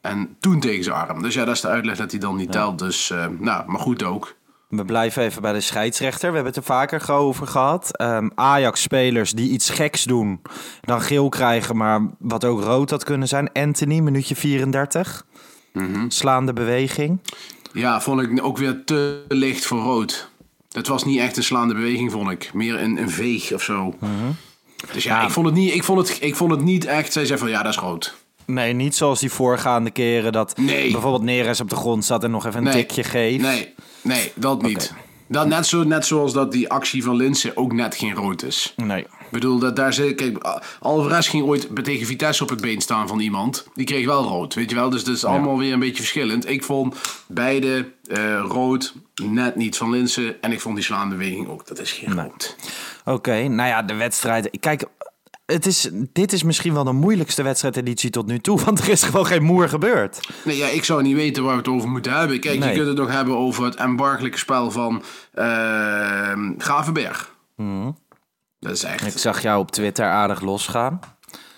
En 0.00 0.36
toen 0.40 0.60
tegen 0.60 0.84
zijn 0.84 0.96
arm. 0.96 1.22
Dus 1.22 1.34
ja, 1.34 1.44
dat 1.44 1.54
is 1.54 1.60
de 1.60 1.68
uitleg 1.68 1.96
dat 1.96 2.10
hij 2.10 2.20
dan 2.20 2.36
niet 2.36 2.52
telt. 2.52 2.78
Dus, 2.78 3.10
eh, 3.10 3.26
nou, 3.38 3.70
maar 3.70 3.80
goed 3.80 4.02
ook. 4.02 4.34
We 4.76 4.84
blijven 4.84 5.22
even 5.22 5.42
bij 5.42 5.52
de 5.52 5.60
scheidsrechter. 5.60 6.28
We 6.28 6.34
hebben 6.34 6.52
het 6.52 6.56
er 6.56 6.74
vaker 6.74 7.12
over 7.12 7.46
gehad. 7.46 7.96
Ehm, 7.96 8.28
Ajax-spelers 8.34 9.32
die 9.32 9.50
iets 9.50 9.70
geks 9.70 10.04
doen, 10.04 10.40
dan 10.80 11.00
geel 11.00 11.28
krijgen, 11.28 11.76
maar 11.76 12.00
wat 12.18 12.44
ook 12.44 12.62
rood 12.62 12.90
had 12.90 13.04
kunnen 13.04 13.28
zijn. 13.28 13.52
Anthony, 13.52 13.98
minuutje 13.98 14.36
34. 14.36 15.26
Slaande 16.08 16.52
beweging. 16.52 17.20
Ja, 17.72 18.00
vond 18.00 18.20
ik 18.20 18.44
ook 18.44 18.58
weer 18.58 18.84
te 18.84 19.24
licht 19.28 19.64
voor 19.66 19.78
rood. 19.78 20.30
Het 20.70 20.86
was 20.88 21.04
niet 21.04 21.18
echt 21.18 21.36
een 21.36 21.42
slaande 21.42 21.74
beweging, 21.74 22.12
vond 22.12 22.30
ik. 22.30 22.50
Meer 22.54 22.80
een, 22.80 22.96
een 22.96 23.10
veeg 23.10 23.52
of 23.52 23.62
zo. 23.62 23.94
Dus 24.92 25.04
ja, 25.04 25.18
Ja. 25.18 25.24
Ik, 25.24 25.30
vond 25.30 25.46
het 25.46 25.54
niet, 25.54 25.74
ik, 25.74 25.84
vond 25.84 26.08
het, 26.08 26.18
ik 26.20 26.36
vond 26.36 26.50
het 26.50 26.60
niet 26.60 26.84
echt... 26.84 27.12
Zij 27.12 27.24
zei 27.24 27.38
van, 27.38 27.48
ja, 27.48 27.62
dat 27.62 27.72
is 27.72 27.78
rood. 27.78 28.14
Nee, 28.46 28.72
niet 28.72 28.94
zoals 28.96 29.20
die 29.20 29.30
voorgaande 29.30 29.90
keren 29.90 30.32
dat 30.32 30.56
Nee. 30.56 30.90
bijvoorbeeld 30.92 31.22
Neres 31.22 31.60
op 31.60 31.70
de 31.70 31.76
grond 31.76 32.04
zat 32.04 32.24
en 32.24 32.30
nog 32.30 32.46
even 32.46 32.58
een 32.58 32.64
Nee. 32.72 32.86
tikje 32.86 33.04
geeft. 33.04 33.42
Nee, 33.42 33.74
nee, 34.02 34.32
dat 34.34 34.62
niet. 34.62 34.92
Dat, 35.28 35.46
net, 35.46 35.66
zo, 35.66 35.82
net 35.84 36.06
zoals 36.06 36.32
dat 36.32 36.52
die 36.52 36.70
actie 36.70 37.04
van 37.04 37.16
Linsen 37.16 37.56
ook 37.56 37.72
net 37.72 37.94
geen 37.94 38.14
rood 38.14 38.42
is. 38.42 38.72
Nee. 38.76 39.00
Ik 39.00 39.40
bedoel, 39.40 39.58
dat 39.58 39.76
daar 39.76 39.92
zit... 39.92 40.14
Kijk, 40.14 40.60
Alvarez 40.80 41.30
ging 41.30 41.44
ooit 41.44 41.68
tegen 41.84 42.06
Vitesse 42.06 42.42
op 42.42 42.48
het 42.48 42.60
been 42.60 42.80
staan 42.80 43.08
van 43.08 43.20
iemand. 43.20 43.66
Die 43.74 43.86
kreeg 43.86 44.06
wel 44.06 44.22
rood, 44.24 44.54
weet 44.54 44.70
je 44.70 44.76
wel? 44.76 44.90
Dus 44.90 45.04
dat 45.04 45.14
is 45.16 45.24
allemaal 45.24 45.58
weer 45.58 45.72
een 45.72 45.78
beetje 45.78 45.96
verschillend. 46.02 46.48
Ik 46.48 46.64
vond 46.64 46.96
beide 47.26 47.88
eh, 48.06 48.44
rood, 48.48 48.94
net 49.22 49.56
niet 49.56 49.76
van 49.76 49.90
Linsen. 49.90 50.42
En 50.42 50.52
ik 50.52 50.60
vond 50.60 50.74
die 50.74 50.84
slaande 50.84 51.16
beweging 51.16 51.48
ook. 51.48 51.66
Dat 51.66 51.78
is 51.78 51.92
geen 51.92 52.14
Nee. 52.14 52.24
rood. 52.24 52.56
Oké, 53.04 53.48
nou 53.48 53.68
ja, 53.68 53.82
de 53.82 53.94
wedstrijd. 53.94 54.50
Kijk, 54.60 54.84
het 55.46 55.66
is, 55.66 55.88
dit 56.12 56.32
is 56.32 56.42
misschien 56.42 56.74
wel 56.74 56.84
de 56.84 56.92
moeilijkste 56.92 57.42
wedstrijdeditie 57.42 58.10
tot 58.10 58.26
nu 58.26 58.38
toe, 58.38 58.60
want 58.64 58.78
er 58.78 58.88
is 58.88 59.02
gewoon 59.02 59.26
geen 59.26 59.42
moer 59.42 59.68
gebeurd. 59.68 60.28
Nee, 60.44 60.56
ja, 60.56 60.66
ik 60.66 60.84
zou 60.84 61.02
niet 61.02 61.16
weten 61.16 61.42
waar 61.42 61.52
we 61.52 61.58
het 61.58 61.68
over 61.68 61.88
moeten 61.88 62.12
hebben. 62.12 62.40
Kijk, 62.40 62.58
Nee. 62.58 62.68
je 62.68 62.74
kunt 62.74 62.88
het 62.88 62.96
nog 62.96 63.10
hebben 63.10 63.36
over 63.36 63.64
het 63.64 63.74
embargelijke 63.74 64.38
spel 64.38 64.70
van 64.70 65.02
eh 65.32 66.32
Gravenberg. 66.58 67.32
Dat 68.60 68.72
is 68.72 68.82
echt... 68.82 69.00
Mhm. 69.00 69.10
Ik 69.10 69.18
zag 69.18 69.42
jou 69.42 69.60
op 69.60 69.70
Twitter 69.70 70.06
aardig 70.06 70.40
losgaan. 70.40 71.00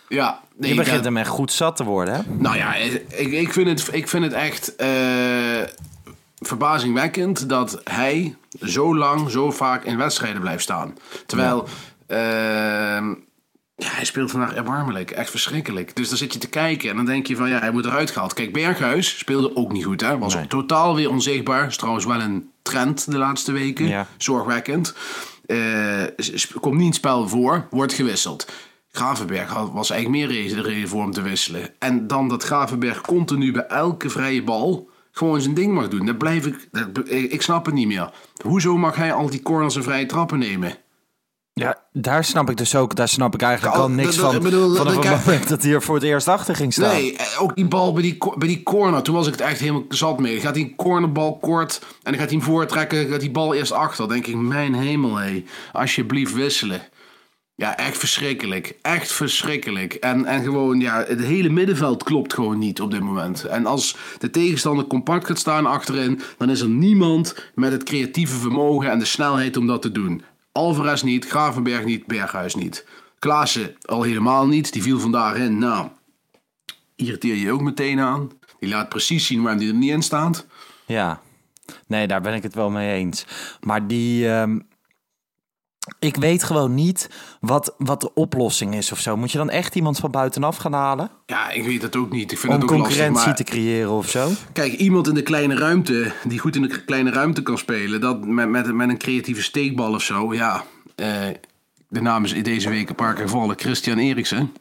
Ja, 0.09 0.41
nee, 0.57 0.71
Je 0.71 0.77
begint 0.77 1.17
echt 1.17 1.29
goed 1.29 1.53
zat 1.53 1.77
te 1.77 1.85
worden, 1.85 2.15
hè? 2.15 2.21
Nou 2.39 2.57
ja, 2.57 2.75
ik, 2.75 3.03
ik, 3.09 3.53
vind, 3.53 3.69
het, 3.69 3.95
ik 3.95 4.09
vind 4.09 4.25
het 4.25 4.33
echt 4.33 4.77
eh, 4.77 4.89
verbazingwekkend 6.39 7.49
dat 7.49 7.81
hij 7.85 8.37
zo 8.61 8.97
lang, 8.97 9.31
zo 9.31 9.51
vaak 9.51 9.85
in 9.85 9.97
wedstrijden 9.97 10.41
blijft 10.41 10.63
staan. 10.63 10.95
Terwijl 11.27 11.69
ehm, 12.07 13.15
ja, 13.77 13.89
hij 13.91 14.05
speelt 14.05 14.31
vandaag 14.31 14.55
erbarmelijk, 14.55 15.11
echt 15.11 15.31
verschrikkelijk. 15.31 15.97
Dus 15.97 16.09
dan 16.09 16.19
zit 16.19 16.33
je 16.33 16.39
te 16.39 16.49
kijken 16.49 16.91
en 16.91 16.97
dan 16.97 17.05
denk 17.05 17.27
je 17.27 17.37
van 17.37 17.49
ja, 17.49 17.59
hij 17.59 17.73
wordt 17.73 17.87
eruit 17.87 18.11
gehaald. 18.11 18.33
Kijk, 18.35 18.53
Berghuis 18.53 19.19
speelde 19.19 19.57
ook 19.57 19.73
niet 19.73 19.85
goed, 19.85 20.01
hè? 20.01 20.19
was 20.19 20.35
Nee. 20.35 20.47
totaal 20.47 20.95
weer 20.95 21.11
onzichtbaar. 21.11 21.67
Is 21.67 21.77
trouwens 21.77 22.05
wel 22.05 22.21
een 22.21 22.51
trend 22.63 23.11
de 23.11 23.19
laatste 23.19 23.53
weken, 23.53 23.87
Ja. 23.89 24.07
zorgwekkend. 24.17 24.95
sp- 26.17 26.61
komt 26.61 26.73
niet 26.75 26.81
in 26.83 26.87
het 26.87 26.95
spel 26.95 27.29
voor, 27.29 27.67
wordt 27.71 27.93
gewisseld. 27.93 28.49
Gravenberg 28.91 29.53
was 29.73 29.91
eigenlijk 29.91 30.27
meer 30.29 30.37
reden, 30.37 30.57
de 30.63 30.69
reden 30.69 30.89
voor 30.89 31.03
hem 31.03 31.13
te 31.13 31.23
wisselen. 31.23 31.71
En 31.79 32.07
dan 32.07 32.29
dat 32.29 32.43
Gravenberg 32.43 33.01
continu 33.01 33.53
bij 33.53 33.67
elke 33.67 34.11
vrije 34.11 34.43
bal 34.43 34.91
gewoon 35.13 35.41
zijn 35.41 35.55
ding 35.55 35.73
mag 35.75 35.89
doen. 35.89 36.07
Dat 36.07 36.19
blijf 36.19 36.47
ik, 36.47 36.69
dat, 36.73 36.89
ik 37.09 37.33
ik 37.33 37.43
snap 37.43 37.65
het 37.67 37.75
niet 37.75 37.87
meer. 37.87 38.11
Hoezo 38.43 38.77
mag 38.77 38.97
hij 38.97 39.13
al 39.13 39.31
die 39.31 39.43
corners 39.43 39.77
en 39.77 39.83
vrije 39.83 40.07
trappen 40.07 40.39
nemen? 40.39 40.77
Ja, 41.61 41.79
daar 41.93 42.25
snap 42.25 42.51
ik 42.51 42.57
dus 42.57 42.75
ook, 42.75 42.97
daar 42.97 43.09
snap 43.09 43.35
ik 43.35 43.43
eigenlijk 43.43 43.77
Al- 43.77 43.91
niks 43.91 44.17
van. 44.17 44.35
ik 44.35 44.41
bedoel, 44.43 44.75
vanaf 44.75 44.95
dat- 44.95 45.05
het 45.05 45.25
moment 45.27 45.49
dat 45.49 45.63
hij 45.63 45.73
er 45.73 45.83
voor 45.83 45.95
het 45.95 46.05
eerst 46.05 46.29
achter 46.29 46.57
ging 46.57 46.73
staan. 46.73 46.93
Nee, 46.93 47.17
eh, 47.17 47.43
ook 47.43 47.55
die 47.57 47.65
bal 47.65 47.93
bij 47.93 48.03
die, 48.03 48.17
bij 48.39 48.49
die 48.49 48.63
corner. 48.63 49.03
Toen 49.03 49.15
was 49.15 49.27
ik 49.27 49.33
het 49.33 49.41
echt 49.41 49.61
helemaal 49.61 49.85
zat 49.89 50.19
mee. 50.19 50.41
Gaat 50.41 50.55
hij 50.55 50.65
een 50.65 50.77
cornerbal 50.77 51.39
kort 51.39 51.79
en 51.83 51.87
dan 52.03 52.15
gaat 52.15 52.29
hij 52.31 52.39
hem 52.39 52.43
voortrekken. 52.47 53.09
Gaat 53.09 53.21
die 53.21 53.31
bal 53.31 53.55
eerst 53.55 53.73
achter. 53.73 53.99
Dan 54.09 54.09
denk 54.09 54.27
ik, 54.27 54.37
mijn 54.37 54.75
hemel 54.75 55.17
hé. 55.17 55.45
Alsjeblieft 55.73 56.35
wisselen. 56.35 56.81
Ja, 57.55 57.77
echt 57.77 57.99
verschrikkelijk. 57.99 58.75
Echt 58.83 59.13
verschrikkelijk. 59.13 59.95
En, 59.95 60.25
en 60.25 60.43
gewoon, 60.43 60.81
ja, 60.81 61.05
het 61.07 61.21
hele 61.21 61.49
middenveld 61.49 62.03
klopt 62.03 62.35
gewoon 62.35 62.59
niet 62.59 62.81
op 62.81 62.91
dit 62.91 63.01
moment. 63.01 63.45
En 63.45 63.67
als 63.67 63.97
de 64.19 64.31
tegenstander 64.31 64.87
compact 64.87 65.27
gaat 65.27 65.39
staan 65.39 65.67
achterin, 65.67 66.21
dan 66.39 66.51
is 66.51 66.61
er 66.61 66.69
niemand 66.69 67.35
met 67.55 67.73
het 67.73 67.83
creatieve 67.83 68.37
vermogen 68.37 68.91
en 68.91 68.99
de 68.99 69.05
snelheid 69.05 69.57
om 69.57 69.67
dat 69.67 69.83
te 69.83 69.93
doen. 69.93 70.23
Alvarez 70.57 71.03
niet, 71.03 71.27
Gravenberg 71.27 71.85
niet, 71.85 72.07
Berghuis 72.07 72.55
niet. 72.55 72.87
Klaassen 73.19 73.77
al 73.83 74.03
helemaal 74.03 74.47
niet. 74.47 74.73
Die 74.73 74.83
viel 74.83 75.01
vandaag 75.01 75.37
in. 75.37 75.59
Nou, 75.59 75.89
irriteer 76.97 77.35
je 77.35 77.53
ook 77.53 77.61
meteen 77.61 78.01
aan. 78.01 78.31
Die 78.61 78.69
laat 78.69 78.89
precies 78.89 79.27
zien 79.27 79.43
waarom 79.43 79.61
die 79.61 79.69
er 79.69 79.75
niet 79.75 79.91
in 79.91 80.03
staat. 80.03 80.47
Ja, 80.87 81.21
nee, 81.87 82.07
daar 82.07 82.21
ben 82.21 82.35
ik 82.35 82.43
het 82.43 82.55
wel 82.55 82.71
mee 82.71 82.95
eens. 82.95 83.27
Maar 83.61 83.87
die. 83.87 84.29
ehm, 84.29 84.59
ik 85.99 86.17
weet 86.17 86.43
gewoon 86.43 86.75
niet 86.75 87.11
wat, 87.41 87.75
wat 87.79 88.01
de 88.01 88.15
oplossing 88.15 88.75
is 88.75 88.93
of 88.93 88.99
zo. 88.99 89.17
Moet 89.17 89.33
je 89.33 89.39
dan 89.39 89.51
echt 89.51 89.75
iemand 89.75 89.99
van 89.99 90.11
buitenaf 90.11 90.57
gaan 90.57 90.73
halen? 90.73 91.11
Ja, 91.27 91.51
ik 91.51 91.65
weet 91.65 91.83
het 91.83 91.97
ook 91.97 92.11
niet. 92.13 92.33
Ik 92.33 92.39
vind 92.39 92.53
Om 92.53 92.61
het 92.61 92.71
ook 92.71 92.77
lastig. 92.77 92.89
concurrentie 92.89 93.27
Maar 93.27 93.37
te 93.37 93.45
creëren 93.45 93.91
of 93.91 94.09
zo? 94.11 94.29
kijk, 94.53 94.73
iemand 94.73 95.09
in 95.09 95.15
de 95.15 95.23
kleine 95.23 95.55
ruimte, 95.55 96.13
die 96.25 96.39
goed 96.39 96.57
in 96.57 96.63
de 96.63 96.85
kleine 96.85 97.11
ruimte 97.11 97.43
kan 97.43 97.59
spelen, 97.59 98.01
dat 98.01 98.25
met, 98.27 98.49
met, 98.49 98.75
met 98.75 98.89
een 98.89 98.99
creatieve 98.99 99.43
steekbal 99.43 99.93
of 99.95 100.03
zo. 100.03 100.35
Ja, 100.35 100.65
eh, 100.95 101.09
de 101.89 102.01
naam 102.01 102.25
is 102.25 102.43
deze 102.43 102.69
week 102.69 102.89
een 102.89 102.95
paar 102.95 103.15
keer 103.15 103.25
gevallen. 103.29 103.59
Christian 103.59 103.99
Eriksen. 103.99 104.53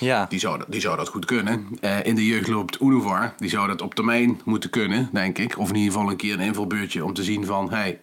Ja. 0.00 0.26
Die 0.28 0.38
zou, 0.38 0.58
dat- 0.58 0.66
die 0.70 0.80
zou 0.80 0.96
dat 0.96 1.08
goed 1.08 1.24
kunnen. 1.24 1.66
Eh, 1.80 2.04
in 2.04 2.14
de 2.14 2.26
jeugd 2.26 2.48
loopt 2.48 2.80
Unovar. 2.80 3.34
Die 3.38 3.50
zou 3.50 3.66
dat 3.68 3.82
op 3.82 3.94
termijn 3.94 4.40
moeten 4.44 4.70
kunnen, 4.70 5.08
denk 5.12 5.38
ik. 5.38 5.58
Of 5.58 5.68
in 5.68 5.74
ieder 5.76 5.92
geval 5.92 6.10
een 6.10 6.16
keer 6.16 6.34
een 6.34 6.40
invalbeurtje 6.40 7.04
om 7.04 7.14
te 7.14 7.22
zien 7.22 7.44
van... 7.46 7.70
Hey, 7.70 8.00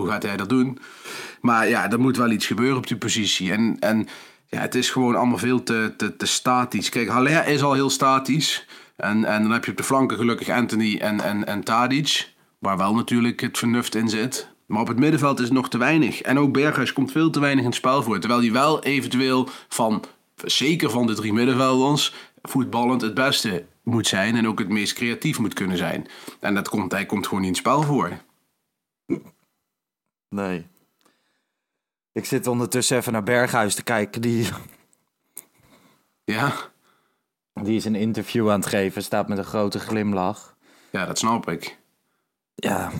hoe 0.00 0.08
gaat 0.08 0.22
hij 0.22 0.36
dat 0.36 0.48
doen? 0.48 0.78
Maar 1.40 1.68
ja, 1.68 1.90
er 1.90 2.00
moet 2.00 2.16
wel 2.16 2.30
iets 2.30 2.46
gebeuren 2.46 2.76
op 2.76 2.86
die 2.86 2.96
positie. 2.96 3.52
En, 3.52 3.76
en 3.80 4.08
ja, 4.46 4.60
het 4.60 4.74
is 4.74 4.90
gewoon 4.90 5.16
allemaal 5.16 5.38
veel 5.38 5.62
te, 5.62 5.94
te, 5.96 6.16
te 6.16 6.26
statisch. 6.26 6.88
Kijk, 6.88 7.08
Haller 7.08 7.46
is 7.46 7.62
al 7.62 7.72
heel 7.72 7.90
statisch. 7.90 8.66
En, 8.96 9.24
en 9.24 9.42
dan 9.42 9.50
heb 9.50 9.64
je 9.64 9.70
op 9.70 9.76
de 9.76 9.82
flanken 9.82 10.16
gelukkig 10.16 10.48
Anthony 10.48 10.98
en, 10.98 11.20
en, 11.20 11.46
en 11.46 11.64
Tadic. 11.64 12.32
Waar 12.58 12.76
wel 12.76 12.94
natuurlijk 12.94 13.40
het 13.40 13.58
vernuft 13.58 13.94
in 13.94 14.08
zit. 14.08 14.48
Maar 14.66 14.80
op 14.80 14.88
het 14.88 14.98
middenveld 14.98 15.38
is 15.38 15.44
het 15.44 15.54
nog 15.54 15.68
te 15.68 15.78
weinig. 15.78 16.20
En 16.20 16.38
ook 16.38 16.52
Berghuis 16.52 16.92
komt 16.92 17.12
veel 17.12 17.30
te 17.30 17.40
weinig 17.40 17.60
in 17.60 17.70
het 17.70 17.78
spel 17.78 18.02
voor. 18.02 18.18
Terwijl 18.18 18.40
hij 18.40 18.52
wel 18.52 18.82
eventueel 18.82 19.48
van, 19.68 20.04
zeker 20.44 20.90
van 20.90 21.06
de 21.06 21.14
drie 21.14 21.32
middenvelders, 21.32 22.14
voetballend 22.42 23.00
het 23.00 23.14
beste 23.14 23.64
moet 23.82 24.06
zijn. 24.06 24.36
En 24.36 24.48
ook 24.48 24.58
het 24.58 24.68
meest 24.68 24.92
creatief 24.92 25.38
moet 25.38 25.54
kunnen 25.54 25.76
zijn. 25.76 26.06
En 26.40 26.54
dat 26.54 26.68
komt, 26.68 26.92
hij 26.92 27.06
komt 27.06 27.26
gewoon 27.26 27.42
niet 27.42 27.50
in 27.50 27.56
het 27.56 27.66
spel 27.66 27.82
voor. 27.82 28.18
Nee. 30.28 30.66
Ik 32.12 32.24
zit 32.24 32.46
ondertussen 32.46 32.96
even 32.96 33.12
naar 33.12 33.22
Berghuis 33.22 33.74
te 33.74 33.82
kijken. 33.82 34.20
Die, 34.20 34.48
Ja, 36.24 36.52
die 37.52 37.76
is 37.76 37.84
een 37.84 37.94
interview 37.94 38.50
aan 38.50 38.60
het 38.60 38.68
geven. 38.68 39.02
Staat 39.02 39.28
met 39.28 39.38
een 39.38 39.44
grote 39.44 39.78
glimlach. 39.78 40.56
ja 40.90 41.06
dat 41.06 41.18
snap 41.18 41.48
ik. 41.50 41.78
Ja, 42.54 42.90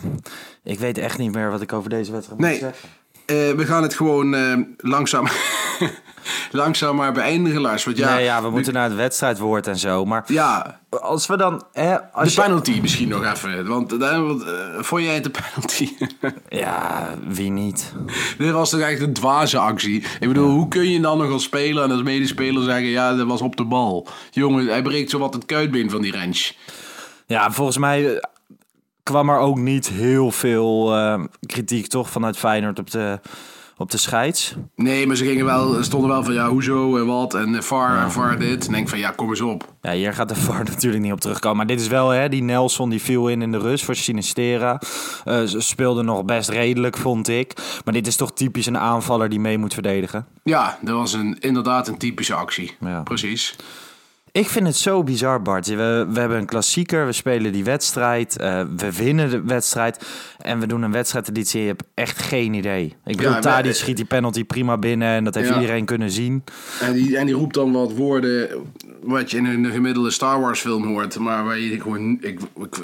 ik 0.63 0.79
weet 0.79 0.99
echt 0.99 1.19
niet 1.19 1.33
meer 1.35 1.51
wat 1.51 1.61
ik 1.63 1.73
over 1.73 1.91
deze 1.91 2.13
wedstrijd 2.13 2.41
Nee. 2.41 2.51
moet 2.51 2.61
zeggen. 2.61 2.89
Eh, 3.27 3.51
we 3.57 3.67
gaan 3.67 3.83
het 3.83 3.95
gewoon 3.95 4.35
eh, 4.35 4.59
langzaam, 4.77 5.27
langzaam 6.51 6.97
maar 6.97 7.13
beëindigen, 7.13 7.61
Lars. 7.61 7.85
Want 7.85 7.97
ja, 7.97 8.15
nee, 8.15 8.25
ja, 8.25 8.43
we 8.43 8.51
moeten 8.51 8.73
naar 8.73 8.85
het 8.85 8.95
wedstrijdwoord 8.95 9.67
en 9.67 9.77
zo. 9.77 10.05
Maar 10.05 10.25
ja, 10.27 10.81
als 10.91 11.27
we 11.27 11.37
dan... 11.37 11.63
Hè, 11.73 12.13
als 12.13 12.35
de 12.35 12.41
je- 12.41 12.47
penalty 12.47 12.79
misschien 12.81 13.09
nog 13.09 13.25
even. 13.25 13.67
Want 13.67 13.93
uh, 13.93 13.99
want, 14.27 14.43
eh, 14.43 14.51
vond 14.79 15.03
jij 15.03 15.15
het 15.15 15.25
de 15.25 15.31
penalty? 15.31 15.89
Ja, 16.49 17.09
wie 17.29 17.51
niet? 17.51 17.93
Dit 18.39 18.51
was 18.51 18.71
toch 18.71 18.81
echt 18.81 19.01
een 19.01 19.13
dwaze 19.13 19.59
actie. 19.59 20.05
Ik 20.21 20.29
bedoel, 20.29 20.51
hoe 20.51 20.69
kun 20.69 20.91
je 20.91 21.01
dan 21.01 21.19
nog 21.19 21.31
als 21.33 21.43
speler 21.43 21.83
en 21.85 21.91
als 21.91 22.03
medespeler 22.03 22.63
zeggen... 22.63 22.87
ja, 22.87 23.15
dat 23.15 23.27
was 23.27 23.41
op 23.41 23.57
de 23.57 23.65
bal. 23.65 24.07
Jongen, 24.31 24.67
hij 24.67 24.83
breekt 24.83 25.11
zowat 25.11 25.35
het 25.35 25.47
kuitbeen 25.47 25.91
van 25.91 26.01
die 26.03 26.13
ranch. 26.13 26.51
Ja, 27.27 27.51
volgens 27.51 27.79
mij 27.79 28.15
eh, 28.15 28.23
kwam 29.03 29.29
er 29.29 29.39
ook 29.39 29.57
niet 29.59 29.89
heel 29.89 30.31
veel 30.31 30.95
eh, 30.97 31.21
kritiek 31.47 31.87
toch 31.87 32.11
vanuit 32.11 32.39
Feyenoord 32.39 32.79
op 32.79 32.91
de, 32.91 33.21
op 33.79 33.91
de 33.91 33.99
scheids. 33.99 34.55
Nee, 34.77 35.07
maar 35.07 35.17
ze 35.17 35.25
gingen 35.25 35.45
wel, 35.45 35.83
stonden 35.83 36.11
wel 36.11 36.25
van 36.25 36.35
ja, 36.35 36.49
hoezo 36.49 36.97
en 36.97 37.07
wat 37.07 37.35
en 37.35 37.63
VAR 37.63 38.03
en 38.03 38.13
VAR 38.13 38.39
dit. 38.39 38.67
En 38.67 38.73
denk 38.73 38.89
van 38.89 38.99
ja, 38.99 39.11
kom 39.11 39.29
eens 39.29 39.41
op. 39.41 39.75
Ja, 39.83 39.93
hier 39.93 40.15
gaat 40.15 40.29
de 40.29 40.35
VAR 40.47 40.65
natuurlijk 40.65 41.03
niet 41.03 41.13
op 41.13 41.21
terugkomen. 41.21 41.57
Maar 41.57 41.67
dit 41.67 41.81
is 41.81 41.89
wel, 41.89 42.09
hè, 42.09 42.29
die 42.29 42.43
Nelson 42.43 42.91
die 42.91 43.03
viel 43.03 43.29
in 43.29 43.43
in 43.43 43.53
de 43.53 43.59
rust 43.59 43.85
voor 43.85 43.95
Sinistera. 43.95 44.81
Eh, 45.25 45.43
ze 45.43 45.61
speelde 45.61 46.03
nog 46.03 46.25
best 46.25 46.49
redelijk, 46.49 46.97
vond 46.97 47.29
ik. 47.29 47.53
Maar 47.85 47.95
dit 47.95 48.07
is 48.07 48.17
toch 48.17 48.33
typisch 48.33 48.67
een 48.67 48.79
aanvaller 48.79 49.29
die 49.29 49.41
mee 49.41 49.59
moet 49.59 49.75
verdedigen. 49.75 50.27
Ja, 50.43 50.79
dat 50.83 50.95
was 50.95 51.13
een, 51.13 51.37
inderdaad 51.41 51.89
een 51.89 51.99
typische 51.99 52.35
actie. 52.35 52.77
Ja. 52.81 53.03
Precies. 53.03 53.57
Ik 54.39 54.49
vind 54.49 54.67
het 54.67 54.77
zo 54.77 55.03
bizar, 55.05 55.43
Bart. 55.43 55.67
We, 55.67 56.07
we 56.11 56.21
hebben 56.21 56.39
een 56.39 56.47
klassieker, 56.47 57.07
we 57.07 57.13
spelen 57.13 57.53
die 57.53 57.65
wedstrijd, 57.65 58.37
eh, 58.39 58.63
we 58.77 58.93
winnen 58.93 59.31
de 59.31 59.43
wedstrijd 59.43 60.07
en 60.39 60.59
we 60.61 60.67
doen 60.67 60.83
een 60.83 60.93
wedstrijdeditie. 60.93 61.61
Je 61.61 61.67
hebt 61.67 61.83
echt 61.95 62.23
geen 62.23 62.55
idee. 62.55 62.85
Ik 63.05 63.17
bedoel, 63.17 63.33
Ja, 63.33 63.39
Tadic 63.39 63.65
maar- 63.65 63.75
schiet 63.75 63.97
die 63.97 64.05
penalty 64.05 64.45
prima 64.45 64.77
binnen 64.77 65.09
en 65.09 65.25
dat 65.25 65.35
heeft 65.35 65.49
Ja. 65.49 65.55
iedereen 65.61 65.85
kunnen 65.85 66.11
zien. 66.11 66.45
En 66.81 66.93
die, 66.93 67.17
en 67.19 67.27
die 67.27 67.35
roept 67.35 67.55
dan 67.55 67.73
wat 67.73 67.93
woorden 67.93 68.49
wat 69.03 69.31
je 69.31 69.37
in 69.37 69.45
een 69.45 69.67
gemiddelde 69.73 70.11
Star 70.11 70.41
Wars 70.41 70.61
film 70.61 70.87
hoort. 70.87 71.19
Maar 71.19 71.45
waar 71.45 71.59
je 71.59 71.81
gewoon... 71.81 72.19
Ik, 72.21 72.39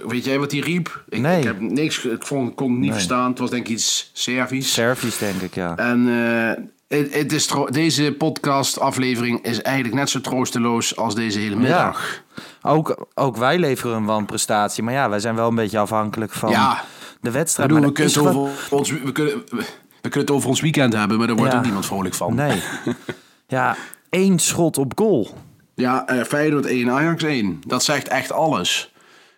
weet 0.07 0.25
jij 0.25 0.39
wat 0.39 0.51
hij 0.53 0.61
riep? 0.61 1.05
Ik, 1.09 1.21
Nee. 1.21 1.39
ik 1.39 1.45
heb 1.45 1.61
niks... 1.61 2.05
Ik 2.05 2.27
vond, 2.27 2.55
kon 2.55 2.71
het 2.71 2.81
niet 2.81 2.93
verstaan. 2.93 3.31
Het 3.31 3.39
was 3.39 3.51
denk 3.51 3.67
ik 3.67 3.73
iets 3.73 4.11
Servisch. 4.13 4.73
Servies, 4.73 5.19
denk 5.19 5.41
ik, 5.41 5.55
ja. 5.55 5.77
En 5.77 6.09
eh, 6.09 6.65
het, 6.89 7.33
is 7.33 7.51
deze 7.71 8.15
podcast-aflevering 8.19 9.45
is 9.45 9.63
eigenlijk 9.63 9.95
net 9.97 10.11
zo 10.11 10.21
troosteloos 10.21 10.97
als 10.97 11.15
deze 11.15 11.39
hele 11.39 11.57
middag. 11.57 12.23
Ook, 12.63 13.07
ook 13.15 13.37
wij 13.37 13.59
leveren 13.59 13.97
een 13.97 14.05
wanprestatie, 14.05 14.83
maar 14.83 14.95
ja, 14.95 15.09
wij 15.09 15.21
zijn 15.21 15.35
wel 15.35 15.49
een 15.49 15.55
beetje 15.55 15.79
afhankelijk 15.79 16.33
van 16.33 16.51
Ja. 16.51 16.85
de 17.21 17.31
wedstrijd. 17.31 17.69
bedoel, 17.69 17.85
we, 17.87 17.93
kunnen 17.93 18.13
is 18.13 18.19
het 18.19 18.27
gewoon- 18.27 18.49
over 18.49 18.77
ons, 18.77 18.91
we, 18.91 19.13
kunnen, 19.13 19.35
we 19.53 19.65
kunnen 20.03 20.21
het 20.21 20.31
over 20.31 20.49
ons 20.49 20.61
weekend 20.61 20.93
hebben, 20.93 21.19
maar 21.19 21.27
daar 21.27 21.37
wordt 21.37 21.53
Ja. 21.53 21.59
ook 21.59 21.65
niemand 21.65 21.87
vrolijk 21.87 22.15
van. 22.15 22.35
Nee. 22.35 22.63
ja, 23.47 23.77
één 24.09 24.39
schot 24.39 24.79
op 24.79 24.93
goal. 24.99 25.29
Ja, 25.75 26.07
eh, 26.07 26.25
Feyenoord 26.25 26.67
1, 26.67 26.91
Ajax 26.91 27.23
1. 27.23 27.61
Dat 27.67 27.85
zegt 27.85 28.09
echt 28.09 28.33
alles. 28.33 28.93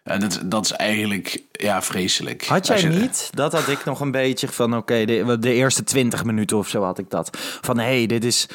En 0.07 0.21
dat, 0.21 0.41
dat 0.45 0.65
is 0.65 0.73
eigenlijk 0.73 1.43
ja, 1.53 1.83
vreselijk. 1.83 2.45
Had 2.47 2.67
jij 2.67 2.81
je- 2.81 2.89
niet? 2.89 3.31
Dat 3.35 3.53
had 3.53 3.69
ik 3.69 3.85
nog 3.85 4.01
een 4.01 4.11
beetje 4.11 4.49
van, 4.49 4.77
oké, 4.77 5.05
de, 5.05 5.37
de 5.41 5.53
eerste 5.53 5.85
20 5.85 6.25
minuten 6.25 6.57
of 6.57 6.69
zo 6.69 6.83
had 6.83 6.99
ik 6.99 7.11
dat. 7.11 7.39
Van, 7.61 7.79
hé, 7.79 7.85
hey, 7.97 8.07
dit 8.07 8.25
is... 8.25 8.47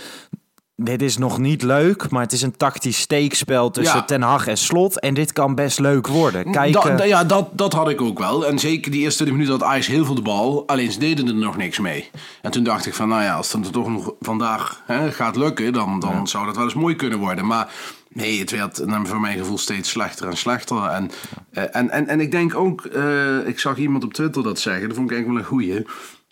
Dit 0.75 1.01
is 1.01 1.17
nog 1.17 1.37
niet 1.37 1.61
leuk, 1.63 2.09
maar 2.09 2.21
het 2.21 2.31
is 2.31 2.41
een 2.41 2.57
tactisch 2.57 2.99
steekspel 2.99 3.71
tussen 3.71 3.95
Ja. 3.97 4.03
Ten 4.03 4.21
Hag 4.21 4.47
en 4.47 4.57
Slot. 4.57 4.99
En 4.99 5.13
dit 5.13 5.33
kan 5.33 5.55
best 5.55 5.79
leuk 5.79 6.07
worden. 6.07 6.51
Kijk, 6.51 6.73
Da- 6.73 6.81
eh, 6.89 6.97
da- 6.97 7.03
ja, 7.03 7.23
dat, 7.23 7.49
dat 7.51 7.73
had 7.73 7.89
ik 7.89 8.01
ook 8.01 8.19
wel. 8.19 8.45
En 8.47 8.59
zeker 8.59 8.91
die 8.91 9.01
eerste 9.01 9.23
20 9.23 9.37
minuten 9.37 9.59
had 9.65 9.69
Ajax 9.73 9.87
heel 9.87 10.05
veel 10.05 10.15
de 10.15 10.21
bal. 10.21 10.63
Alleen 10.67 10.91
ze 10.91 10.99
deden 10.99 11.27
er 11.27 11.35
nog 11.35 11.57
niks 11.57 11.79
mee. 11.79 12.09
En 12.41 12.51
toen 12.51 12.63
dacht 12.63 12.85
ik 12.85 12.93
van, 12.93 13.07
nou 13.07 13.23
ja, 13.23 13.35
als 13.35 13.51
het 13.51 13.65
er 13.65 13.71
toch 13.71 13.87
nog 13.89 14.13
vandaag 14.19 14.81
hè, 14.85 15.11
gaat 15.11 15.35
lukken... 15.35 15.73
dan, 15.73 15.99
dan 15.99 16.27
zou 16.27 16.45
dat 16.45 16.55
wel 16.55 16.63
eens 16.65 16.73
mooi 16.73 16.95
kunnen 16.95 17.19
worden. 17.19 17.45
Maar 17.45 17.71
nee, 18.13 18.39
het 18.39 18.51
werd 18.51 18.85
naar 18.85 19.05
voor 19.07 19.19
mijn 19.19 19.37
gevoel 19.37 19.57
steeds 19.57 19.89
slechter 19.89 20.27
en 20.27 20.37
slechter. 20.37 20.83
En, 20.83 21.11
eh, 21.51 21.63
en, 21.75 21.89
en, 21.89 22.07
en 22.07 22.19
ik 22.19 22.31
denk 22.31 22.55
ook, 22.55 22.85
eh, 22.85 23.47
ik 23.47 23.59
zag 23.59 23.77
iemand 23.77 24.03
op 24.03 24.13
Twitter 24.13 24.43
dat 24.43 24.59
zeggen... 24.59 24.87
dat 24.87 24.97
vond 24.97 25.11
ik 25.11 25.15
eigenlijk 25.15 25.47
wel 25.49 25.59
een 25.59 25.65
goeie... 25.65 25.85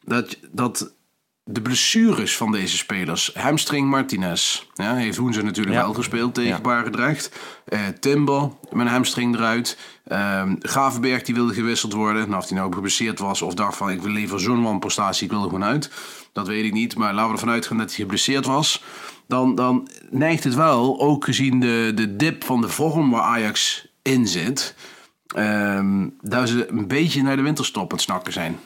dat, 0.03 0.37
dat 0.51 0.93
de 1.51 1.61
blessures 1.61 2.37
van 2.37 2.51
deze 2.51 2.77
spelers. 2.77 3.31
Hamstring 3.33 3.89
Martinez. 3.89 4.65
Ja, 4.73 4.95
heeft 4.95 5.17
Hoenze 5.17 5.41
natuurlijk 5.41 5.75
Ja. 5.75 5.81
wel 5.83 5.93
gespeeld 5.93 6.33
tegen. 6.33 6.61
Barendrecht. 6.61 7.31
Eh 7.65 7.79
Timber 7.99 8.41
met 8.71 8.85
een 8.85 8.91
hamstring 8.91 9.35
eruit. 9.35 9.77
Ehm 10.07 10.55
Gravenberg 10.59 11.21
die 11.21 11.35
wilde 11.35 11.53
gewisseld 11.53 11.93
worden. 11.93 12.29
Nou, 12.29 12.41
of 12.41 12.49
hij 12.49 12.57
nou 12.57 12.73
geblesseerd 12.73 13.19
was 13.19 13.41
of 13.41 13.53
dacht 13.53 13.77
van 13.77 13.89
ik 13.89 14.01
wil 14.01 14.11
liever 14.11 14.39
zo'n 14.39 14.63
wanprestatie, 14.63 15.25
ik 15.25 15.31
wil 15.31 15.43
er 15.43 15.49
gewoon 15.49 15.63
uit. 15.63 15.91
Dat 16.33 16.47
weet 16.47 16.65
ik 16.65 16.73
niet, 16.73 16.95
maar 16.95 17.13
laten 17.13 17.27
we 17.27 17.33
ervan 17.33 17.49
uitgaan 17.49 17.77
dat 17.77 17.87
hij 17.87 17.95
geblesseerd 17.95 18.45
was. 18.45 18.83
Dan, 19.29 19.55
dan 19.55 19.87
neigt 20.09 20.43
het 20.43 20.55
wel, 20.55 20.99
ook 20.99 21.25
gezien 21.25 21.59
de, 21.59 21.91
de 21.95 22.15
dip 22.15 22.43
van 22.43 22.61
de 22.61 22.67
vorm 22.69 23.11
waar 23.11 23.21
Ajax 23.21 23.87
in 24.01 24.27
zit... 24.27 24.75
ehm 25.35 26.07
dat 26.21 26.49
ze 26.49 26.67
een 26.71 26.87
beetje 26.87 27.21
naar 27.21 27.35
de 27.35 27.41
winterstop 27.41 27.83
aan 27.83 27.89
het 27.97 28.01
snakken 28.01 28.33
zijn. 28.33 28.59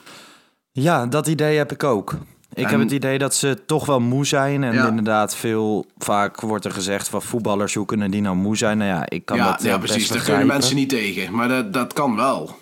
Ja, 0.72 1.06
dat 1.06 1.26
idee 1.26 1.56
heb 1.56 1.72
ik 1.72 1.84
ook. 1.84 2.12
Ik 2.54 2.64
En- 2.64 2.70
heb 2.70 2.80
het 2.80 2.90
idee 2.90 3.18
dat 3.18 3.34
ze 3.34 3.64
toch 3.66 3.86
wel 3.86 4.00
moe 4.00 4.26
zijn. 4.26 4.64
En 4.64 4.72
Ja. 4.74 4.88
inderdaad, 4.88 5.36
veel 5.36 5.86
vaak 5.98 6.40
wordt 6.40 6.64
er 6.64 6.70
gezegd 6.70 7.08
van 7.08 7.22
voetballers, 7.22 7.74
hoe 7.74 7.86
kunnen 7.86 8.10
die 8.10 8.20
nou 8.20 8.36
moe 8.36 8.56
zijn? 8.56 8.78
Nou 8.78 8.90
ja, 8.90 9.04
ik 9.08 9.24
kan 9.24 9.36
ja, 9.36 9.50
dat 9.50 9.62
ja, 9.62 9.72
eh, 9.72 9.78
precies. 9.78 10.08
Daar 10.08 10.22
kunnen 10.22 10.46
mensen 10.46 10.76
niet 10.76 10.88
tegen. 10.88 11.34
Maar 11.34 11.48
dat, 11.48 11.72
dat 11.72 11.92
kan 11.92 12.16
wel. 12.16 12.56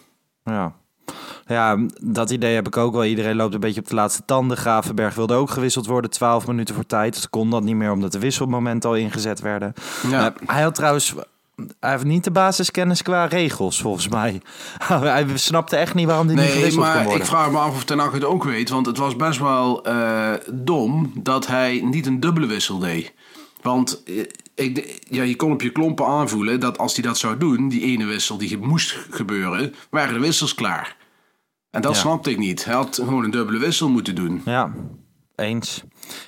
Ja. 0.45 0.73
Ja, 1.47 1.79
dat 2.01 2.31
idee 2.31 2.55
heb 2.55 2.67
ik 2.67 2.77
ook 2.77 2.93
wel. 2.93 3.05
Iedereen 3.05 3.37
loopt 3.37 3.55
een 3.55 3.61
beetje 3.61 3.81
op 3.81 3.89
de 3.89 3.95
laatste 3.95 4.23
tanden. 4.25 4.57
Gravenberg 4.57 5.15
wilde 5.15 5.35
ook 5.35 5.51
gewisseld 5.51 5.87
worden, 5.87 6.11
12 6.11 6.47
minuten 6.47 6.75
voor 6.75 6.87
tijd. 6.87 7.15
Dus 7.15 7.31
kon 7.31 7.51
dat 7.51 7.63
niet 7.63 7.77
meer 7.77 7.93
omdat 7.93 8.13
de 8.13 8.19
wisselmomenten 8.19 8.91
al 8.91 8.97
ingezet 8.97 9.41
werden. 9.41 9.73
Ja. 10.11 10.33
Hij 10.47 10.63
had 10.63 10.75
trouwens... 10.75 11.15
Hij 11.81 11.91
heeft 11.91 12.05
niet 12.05 12.25
de 12.25 12.31
basiskennis 12.31 13.03
qua 13.03 13.25
regels, 13.25 13.81
volgens 13.81 14.09
mij. 14.09 14.41
hij 14.89 15.27
snapte 15.35 15.77
echt 15.77 15.95
niet 15.95 16.07
waarom 16.07 16.27
hij 16.27 16.35
niet 16.35 16.45
Nee, 16.45 16.55
gewisseld 16.55 16.85
kon 16.85 16.95
maar 16.95 17.03
worden. 17.05 17.23
ik 17.23 17.29
vraag 17.29 17.51
me 17.51 17.59
af 17.59 17.75
of 17.75 17.85
Ten 17.85 17.99
Hag 17.99 18.13
het 18.13 18.25
ook 18.25 18.45
weet. 18.45 18.69
Want 18.69 18.87
het 18.87 18.99
was 18.99 19.17
best 19.17 19.39
wel 19.39 19.85
eh, 19.85 20.33
dom 20.53 21.13
dat 21.15 21.47
hij 21.47 21.81
niet 21.85 22.07
een 22.07 22.21
dubbele 22.21 22.47
wissel 22.47 22.79
deed. 22.79 23.13
Want 23.63 24.03
eh, 24.07 24.25
ik, 24.55 25.01
ja, 25.09 25.23
je 25.23 25.37
kon 25.37 25.53
op 25.53 25.63
je 25.63 25.71
klompen 25.71 26.07
aanvoelen 26.07 26.61
dat 26.61 26.79
als 26.79 26.95
hij 26.95 27.05
dat 27.05 27.19
zou 27.19 27.37
doen, 27.37 27.69
die 27.69 27.83
ene 27.83 28.05
wissel 28.05 28.39
die 28.39 28.59
moest 28.59 28.97
gebeuren, 29.11 29.75
waren 29.91 30.15
de 30.15 30.21
wissels 30.21 30.55
klaar. 30.55 30.97
En 31.73 31.83
dat 31.83 31.95
Ja. 31.95 32.01
snapte 32.01 32.31
ik 32.31 32.39
niet. 32.39 32.65
Hij 32.65 32.75
had 32.75 32.95
gewoon 33.05 33.25
een 33.25 33.31
dubbele 33.31 33.59
wissel 33.59 33.89
moeten 33.89 34.15
doen. 34.15 34.43
Ja, 34.45 34.73
eens. 35.37 35.83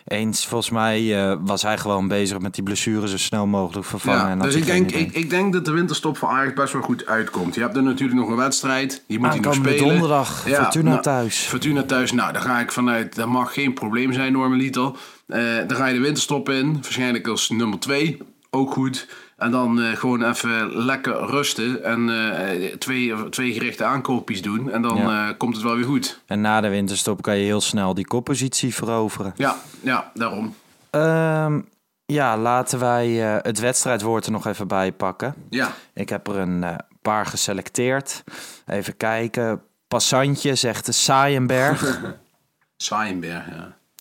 Eens. 0.05 0.47
Volgens 0.47 0.71
mij 0.71 1.29
eh, 1.31 1.37
was 1.41 1.63
hij 1.63 1.79
gewoon 1.79 2.09
bezig 2.09 2.39
met 2.39 2.55
die 2.55 2.63
blessure 2.65 3.09
zo 3.09 3.17
snel 3.19 3.47
mogelijk 3.47 3.87
vervangen. 3.87 4.21
Ja, 4.25 4.31
en 4.31 4.39
dus 4.39 4.55
ik 4.55 4.67
denk, 4.67 4.91
ik, 4.91 5.13
ik 5.13 5.31
denk 5.31 5.53
dat 5.53 5.65
de 5.65 5.71
winterstop 5.71 6.17
voor 6.19 6.29
Ajax 6.29 6.53
best 6.55 6.73
wel 6.73 6.83
goed 6.83 7.07
uitkomt. 7.07 7.55
Je 7.55 7.61
hebt 7.61 7.77
er 7.77 7.83
natuurlijk 7.83 8.19
nog 8.21 8.29
een 8.29 8.37
wedstrijd. 8.37 9.05
Die 9.07 9.19
moet 9.19 9.29
hij 9.29 9.39
nog 9.41 9.55
spelen. 9.55 9.89
donderdag, 9.89 10.41
Fortuna 10.49 10.91
nou, 10.91 11.03
thuis. 11.03 11.37
Fortuna 11.39 11.83
thuis. 11.83 12.13
Nou, 12.13 12.33
daar 12.33 12.43
ga 12.43 12.61
ik 12.61 12.73
vanuit. 12.73 13.15
Dat 13.15 13.29
mag 13.29 13.53
geen 13.53 13.73
probleem 13.75 14.13
zijn, 14.13 14.33
normaliter. 14.33 14.91
Eh 15.27 15.41
dan 15.67 15.77
ga 15.77 15.87
je 15.87 15.95
de 15.95 16.01
winterstop 16.01 16.49
in. 16.49 16.73
Waarschijnlijk 16.73 17.27
als 17.27 17.51
nummer 17.51 17.79
2. 17.79 18.19
Ook 18.51 18.73
goed. 18.73 19.09
En 19.37 19.51
dan 19.51 19.81
eh, 19.83 19.97
gewoon 19.97 20.23
even 20.31 20.85
lekker 20.85 21.27
rusten. 21.27 21.85
En 21.85 22.09
eh, 22.11 22.77
twee, 22.77 23.29
twee 23.29 23.53
gerichte 23.53 23.85
aankoopjes 23.85 24.43
doen. 24.43 24.71
En 24.71 24.83
dan 24.83 24.97
Ja. 24.97 25.29
eh, 25.29 25.37
komt 25.39 25.55
het 25.55 25.65
wel 25.65 25.75
weer 25.77 25.85
goed. 25.85 26.21
En 26.27 26.41
na 26.41 26.61
de 26.61 26.69
winterstop 26.69 27.23
kan 27.23 27.37
je 27.37 27.45
heel 27.45 27.61
snel 27.61 27.95
die 27.95 28.07
koppositie 28.07 28.75
veroveren. 28.75 29.33
Ja, 29.37 29.57
ja 29.81 30.11
daarom. 30.15 30.55
Ehm, 30.91 31.61
ja, 32.07 32.37
laten 32.39 32.79
wij 32.79 33.09
het 33.43 33.59
wedstrijdwoord 33.59 34.27
er 34.27 34.33
nog 34.33 34.47
even 34.47 34.69
bij 34.69 34.93
pakken. 34.93 35.35
Ja. 35.51 35.73
Ik 35.95 36.09
heb 36.09 36.29
er 36.29 36.37
een 36.37 36.65
paar 37.03 37.27
geselecteerd. 37.27 38.25
Even 38.67 38.97
kijken. 38.97 39.63
Passantje 39.89 40.55
zegt 40.55 40.95
Saaienberg. 40.95 42.01
Saaienberg, 42.77 43.45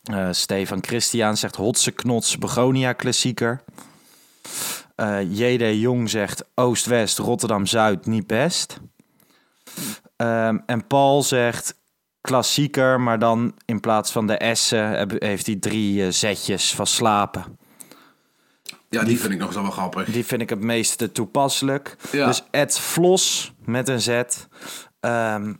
ja. 0.03 0.33
Stefan 0.33 0.79
Christian 0.81 1.37
zegt 1.37 1.55
Hotse 1.55 1.91
Knots 1.91 2.37
Begonia 2.37 2.93
klassieker. 2.93 3.61
Eh 4.95 5.21
J.D. 5.21 5.81
Jong 5.81 6.09
zegt 6.09 6.45
Oost-West 6.55 7.17
Rotterdam-Zuid 7.17 8.05
niet 8.05 8.27
best. 8.27 8.79
Ehm, 10.15 10.57
en 10.65 10.88
Paul 10.88 11.23
zegt 11.23 11.81
klassieker, 12.21 13.01
maar 13.01 13.19
dan 13.19 13.55
in 13.65 13.79
plaats 13.79 14.12
van 14.12 14.27
de 14.27 14.51
S'en 14.53 15.17
heeft 15.19 15.45
hij 15.45 15.55
drie 15.55 16.05
eh, 16.05 16.12
zetjes 16.12 16.75
van 16.75 16.88
slapen. 16.88 17.57
Ja, 18.89 19.03
die 19.03 19.19
vind 19.19 19.33
ik 19.33 19.39
nog 19.39 19.53
wel 19.53 19.71
grappig. 19.71 20.12
Die 20.12 20.25
vind 20.25 20.41
ik 20.41 20.50
het 20.50 20.59
meeste 20.59 21.12
toepasselijk. 21.12 21.95
Ja. 22.12 22.25
Dus 22.25 22.43
Ed 22.51 22.79
Vlos 22.79 23.53
met 23.65 23.89
een 23.89 24.01
Z. 24.01 24.21
Ehm, 25.00 25.53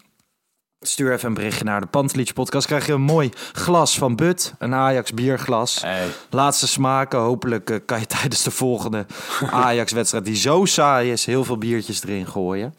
stuur 0.88 1.14
even 1.14 1.28
een 1.28 1.34
berichtje 1.34 1.64
naar 1.64 1.82
de 1.82 1.88
Pantelich 1.88 2.34
podcast. 2.34 2.68
Krijg 2.68 2.86
je 2.86 2.94
een 2.94 3.02
mooi 3.02 3.30
glas 3.54 3.98
van 3.98 4.16
But. 4.16 4.54
Een 4.60 4.74
Ajax 4.74 5.14
bierglas. 5.14 5.84
Laatste 6.30 6.68
smaken. 6.68 7.20
Hopelijk 7.20 7.70
eh, 7.70 7.78
kan 7.86 8.00
je 8.00 8.06
tijdens 8.20 8.44
de 8.44 8.52
volgende 8.52 9.06
Ajax 9.52 9.92
wedstrijd 9.92 10.26
die 10.26 10.36
zo 10.36 10.66
saai 10.66 11.12
is, 11.12 11.26
heel 11.26 11.44
veel 11.44 11.58
biertjes 11.58 12.04
erin 12.04 12.28
gooien. 12.28 12.76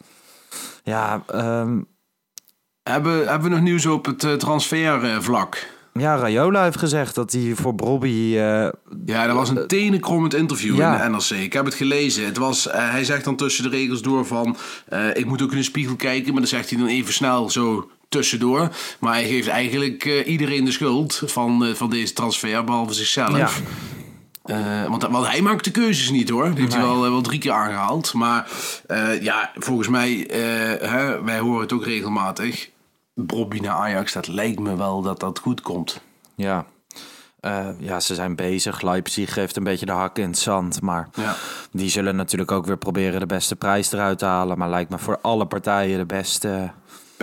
Ja, 0.82 1.22
ehm, 1.26 1.80
Hebben, 2.82 3.28
hebben 3.28 3.48
we 3.48 3.54
nog 3.54 3.64
nieuws 3.64 3.86
op 3.86 4.04
het 4.06 4.24
eh, 4.24 4.32
transfervlak? 4.32 5.66
ja, 5.92 6.16
Rayola 6.16 6.62
heeft 6.62 6.78
gezegd 6.78 7.14
dat 7.14 7.32
hij 7.32 7.52
voor 7.54 7.74
Bobby... 7.74 8.32
eh, 8.36 8.68
Ja, 9.06 9.26
dat 9.26 9.36
was 9.36 9.48
een 9.48 9.66
tenenkrommend 9.66 10.34
interview 10.34 10.76
ja. 10.76 11.04
in 11.04 11.12
de 11.12 11.16
NRC. 11.16 11.42
Ik 11.42 11.52
heb 11.52 11.64
het 11.64 11.74
gelezen. 11.74 12.24
Het 12.24 12.36
was, 12.36 12.68
hij 12.70 13.04
zegt 13.04 13.24
dan 13.24 13.36
tussen 13.36 13.64
de 13.64 13.70
regels 13.70 14.02
door 14.02 14.26
van... 14.26 14.56
ik 15.12 15.26
moet 15.26 15.42
ook 15.42 15.50
in 15.50 15.56
de 15.56 15.62
spiegel 15.62 15.96
kijken, 15.96 16.30
maar 16.32 16.40
dan 16.40 16.50
zegt 16.50 16.70
hij 16.70 16.78
dan 16.78 16.88
even 16.88 17.12
snel 17.12 17.50
zo 17.50 17.90
tussendoor. 18.14 18.68
Maar 19.00 19.12
hij 19.14 19.24
geeft 19.28 19.48
eigenlijk 19.48 20.04
eh, 20.04 20.26
iedereen 20.26 20.64
de 20.64 20.72
schuld 20.72 21.22
van, 21.26 21.64
eh, 21.64 21.74
van 21.74 21.90
deze 21.90 22.12
transfer, 22.12 22.64
behalve 22.64 22.92
zichzelf. 22.94 23.36
Ja. 23.36 23.48
Eh, 24.44 24.88
want, 24.88 25.02
want 25.02 25.26
hij 25.26 25.40
maakt 25.42 25.64
de 25.64 25.70
keuzes 25.70 26.10
niet 26.10 26.28
hoor. 26.28 26.48
Dat 26.48 26.58
heeft 26.58 26.74
hij 26.74 26.82
wel, 26.82 27.00
wel 27.00 27.20
drie 27.20 27.38
keer 27.38 27.52
aangehaald. 27.52 28.12
Maar 28.12 28.50
ja, 29.20 29.50
volgens 29.54 29.88
mij, 29.88 30.28
hè, 30.80 31.22
wij 31.22 31.38
horen 31.38 31.60
het 31.60 31.72
ook 31.72 31.84
regelmatig. 31.84 32.70
Bobby 33.14 33.58
naar 33.58 33.74
Ajax, 33.74 34.12
dat 34.12 34.26
lijkt 34.28 34.58
me 34.58 34.76
wel 34.76 35.02
dat 35.02 35.20
dat 35.20 35.38
goed 35.38 35.60
komt. 35.60 36.00
Ja. 36.36 36.64
Ja, 37.78 38.00
ze 38.00 38.14
zijn 38.14 38.36
bezig. 38.36 38.80
Leipzig 38.82 39.32
geeft 39.32 39.56
een 39.56 39.64
beetje 39.64 39.86
de 39.86 39.92
hak 39.92 40.18
in 40.18 40.26
het 40.28 40.38
zand. 40.38 40.80
Maar 40.82 41.08
Ja. 41.14 41.34
die 41.72 41.88
zullen 41.90 42.16
natuurlijk 42.16 42.50
ook 42.50 42.66
weer 42.66 42.76
proberen 42.76 43.20
de 43.20 43.26
beste 43.26 43.56
prijs 43.56 43.92
eruit 43.92 44.18
te 44.18 44.24
halen. 44.24 44.58
Maar 44.58 44.70
lijkt 44.70 44.90
me 44.90 44.98
voor 44.98 45.18
alle 45.22 45.46
partijen 45.46 45.98
de 45.98 46.06
beste, 46.06 46.70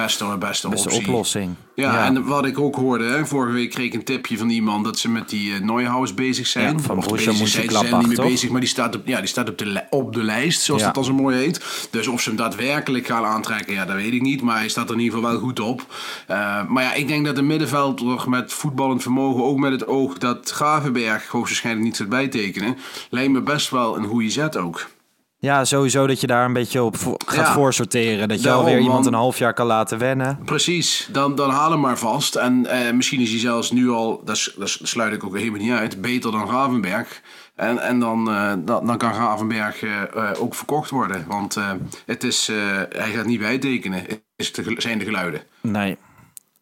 Beste, 0.01 0.67
optie. 0.67 1.07
oplossing. 1.07 1.55
Ja, 1.75 2.05
en 2.05 2.25
wat 2.25 2.45
ik 2.45 2.59
ook 2.59 2.75
hoorde, 2.75 3.03
hè, 3.03 3.25
vorige 3.25 3.53
week 3.53 3.69
kreeg 3.69 3.85
ik 3.85 3.93
een 3.93 4.03
tipje 4.03 4.37
van 4.37 4.49
iemand 4.49 4.85
dat 4.85 4.99
ze 4.99 5.09
met 5.09 5.29
die 5.29 5.51
uh, 5.51 5.59
Neuhaus 5.59 6.13
bezig 6.13 6.47
zijn. 6.47 6.77
Ja, 6.77 6.79
van 6.79 6.97
Of 6.97 7.05
Borussia 7.05 7.31
bezig 7.31 7.47
zijn, 7.47 7.47
ze 7.47 7.53
zijn 7.55 7.65
Mönchengladbach, 7.65 7.99
niet 7.99 8.07
meer 8.07 8.17
toch? 8.17 8.33
bezig, 8.33 8.49
maar 8.49 8.59
die 8.59 8.69
staat 8.69 8.95
op, 8.95 9.07
ja, 9.07 9.17
die 9.19 9.27
staat 9.27 9.49
op, 9.49 9.57
de, 9.57 9.83
op 9.89 10.13
de 10.13 10.23
lijst, 10.23 10.61
zoals 10.61 10.83
dat 10.83 10.93
dan 10.93 11.03
zo 11.03 11.13
mooi 11.13 11.37
heet. 11.37 11.87
Dus 11.91 12.07
of 12.07 12.21
ze 12.21 12.29
hem 12.29 12.37
daadwerkelijk 12.37 13.07
gaan 13.07 13.25
aantrekken, 13.25 13.73
ja, 13.73 13.85
dat 13.85 13.95
weet 13.95 14.13
ik 14.13 14.21
niet. 14.21 14.41
Maar 14.41 14.57
hij 14.57 14.69
staat 14.69 14.89
er 14.89 14.95
in 14.95 15.01
ieder 15.01 15.17
geval 15.17 15.31
wel 15.31 15.41
goed 15.41 15.59
op. 15.59 15.85
Uh, 16.29 16.67
maar 16.67 16.83
ja, 16.83 16.93
ik 16.93 17.07
denk 17.07 17.25
dat 17.25 17.35
de 17.35 17.41
middenvelder 17.41 18.29
met 18.29 18.53
voetballend 18.53 19.01
vermogen, 19.01 19.43
ook 19.43 19.57
met 19.57 19.71
het 19.71 19.87
oog 19.87 20.17
dat 20.17 20.51
Gravenberg 20.51 21.27
hoogstwaarschijnlijk 21.27 21.85
niet 21.85 21.97
gaat 21.97 22.09
bijtekenen, 22.09 22.77
lijkt 23.09 23.31
me 23.31 23.41
best 23.41 23.69
wel 23.69 23.97
een 23.97 24.05
goede 24.05 24.29
zet 24.29 24.57
ook. 24.57 24.87
Ja, 25.41 25.65
sowieso 25.65 26.07
dat 26.07 26.21
je 26.21 26.27
daar 26.27 26.45
een 26.45 26.53
beetje 26.53 26.83
op 26.83 26.95
gaat 27.25 27.47
Ja. 27.47 27.53
voorsorteren. 27.53 28.27
Dat 28.27 28.37
je 28.37 28.43
Daarom, 28.43 28.65
alweer 28.65 28.79
iemand 28.79 29.05
een 29.05 29.13
half 29.13 29.37
jaar 29.37 29.53
kan 29.53 29.65
laten 29.65 29.97
wennen. 29.97 30.39
Precies, 30.45 31.09
dan, 31.11 31.35
dan 31.35 31.49
haal 31.49 31.71
hem 31.71 31.79
maar 31.79 31.97
vast. 31.97 32.35
En 32.35 32.65
eh, 32.65 32.93
misschien 32.93 33.19
is 33.19 33.29
hij 33.29 33.39
zelfs 33.39 33.71
nu 33.71 33.89
al, 33.89 34.21
dat, 34.25 34.53
dat 34.57 34.79
sluit 34.81 35.13
ik 35.13 35.23
ook 35.23 35.37
helemaal 35.37 35.59
niet 35.59 35.71
uit, 35.71 36.01
beter 36.01 36.31
dan 36.31 36.47
Gravenberg. 36.47 37.21
En, 37.55 37.79
en 37.79 37.99
dan, 37.99 38.29
eh, 38.29 38.53
dan, 38.59 38.85
dan 38.85 38.97
kan 38.97 39.13
Gravenberg 39.13 39.81
eh, 39.81 40.01
eh, 40.01 40.41
ook 40.41 40.55
verkocht 40.55 40.89
worden. 40.89 41.25
Want 41.27 41.57
het 42.05 42.23
is, 42.23 42.47
hij 42.89 43.11
gaat 43.11 43.25
niet 43.25 43.39
bijtekenen, 43.39 44.05
is 44.35 44.51
zijn 44.77 44.99
de 44.99 45.05
geluiden. 45.05 45.41
Nee, 45.61 45.97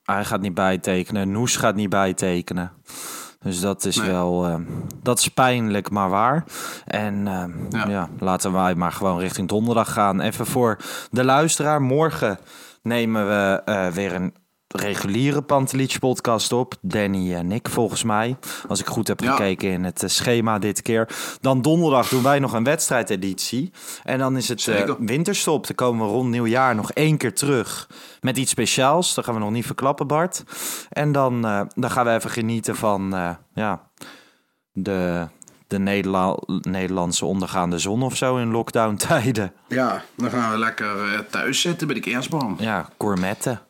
hij 0.04 0.26
gaat 0.26 0.42
niet 0.42 0.54
bijtekenen. 0.54 1.32
Noes 1.32 1.56
gaat 1.56 1.76
niet 1.76 1.89
bijtekenen. 1.89 2.72
Dus 3.39 3.60
dat 3.60 3.86
is 3.86 3.95
Nee. 3.97 4.12
wel, 4.12 4.45
eh, 4.45 4.56
dat 5.02 5.19
is 5.19 5.28
pijnlijk, 5.28 5.89
maar 5.89 6.10
waar. 6.10 6.43
En 6.86 7.28
eh, 7.28 7.89
ja. 7.89 8.10
laten 8.19 8.52
wij 8.52 8.75
maar 8.75 8.91
gewoon 8.91 9.19
richting 9.19 9.47
donderdag 9.47 9.93
gaan. 9.93 10.21
Even 10.21 10.45
voor 10.45 10.78
de 11.12 11.23
luisteraar. 11.23 11.82
Morgen 11.82 12.39
nemen 12.82 13.28
we 13.28 13.62
eh, 13.65 13.88
weer 13.88 14.13
een 14.13 14.34
reguliere 14.76 15.42
Pantelich 15.42 16.00
podcast 16.00 16.52
op. 16.54 16.76
Danny 16.82 17.34
en 17.34 17.52
ik 17.52 17.70
volgens 17.70 18.04
mij. 18.04 18.38
Als 18.68 18.80
ik 18.80 18.86
goed 18.88 19.08
heb 19.08 19.20
Ja. 19.20 19.32
gekeken 19.36 19.70
in 19.72 19.84
het 19.84 20.04
eh, 20.04 20.10
schema 20.10 20.60
dit 20.60 20.82
keer. 20.82 21.08
Dan 21.42 21.62
donderdag 21.62 22.08
doen 22.10 22.24
wij 22.24 22.40
nog 22.40 22.54
een 22.54 22.64
wedstrijdeditie. 22.64 23.72
En 24.04 24.20
dan 24.20 24.38
is 24.38 24.48
het 24.48 24.68
eh, 24.68 24.92
winterstop. 25.00 25.68
Dan 25.68 25.76
komen 25.76 26.06
we 26.06 26.12
rond 26.12 26.30
nieuwjaar 26.30 26.76
nog 26.76 26.92
één 26.92 27.18
keer 27.18 27.34
terug. 27.36 27.90
Met 28.22 28.38
iets 28.38 28.52
speciaals. 28.52 29.14
Dat 29.14 29.26
gaan 29.26 29.34
we 29.34 29.40
nog 29.40 29.52
niet 29.52 29.66
verklappen, 29.66 30.08
Bart. 30.08 30.44
En 30.90 31.12
dan, 31.12 31.46
eh, 31.46 31.62
dan 31.76 31.92
gaan 31.92 32.06
we 32.06 32.12
even 32.12 32.30
genieten 32.30 32.76
van 32.76 33.10
ja, 33.54 33.90
de, 34.72 35.28
de 35.68 35.80
Nederla- 35.80 36.38
Nederlandse 36.62 37.26
ondergaande 37.26 37.78
zon 37.78 38.04
of 38.04 38.16
zo 38.16 38.38
in 38.38 38.52
lockdown 38.52 38.96
tijden. 38.96 39.54
Ja, 39.68 40.04
dan 40.16 40.30
gaan 40.30 40.52
we 40.52 40.58
lekker 40.58 41.26
thuis 41.30 41.62
zitten 41.62 41.88
bij 41.88 41.96
de 41.96 42.02
kerstboom. 42.02 42.56
Ja, 42.60 42.90
gourmetten. 42.98 43.62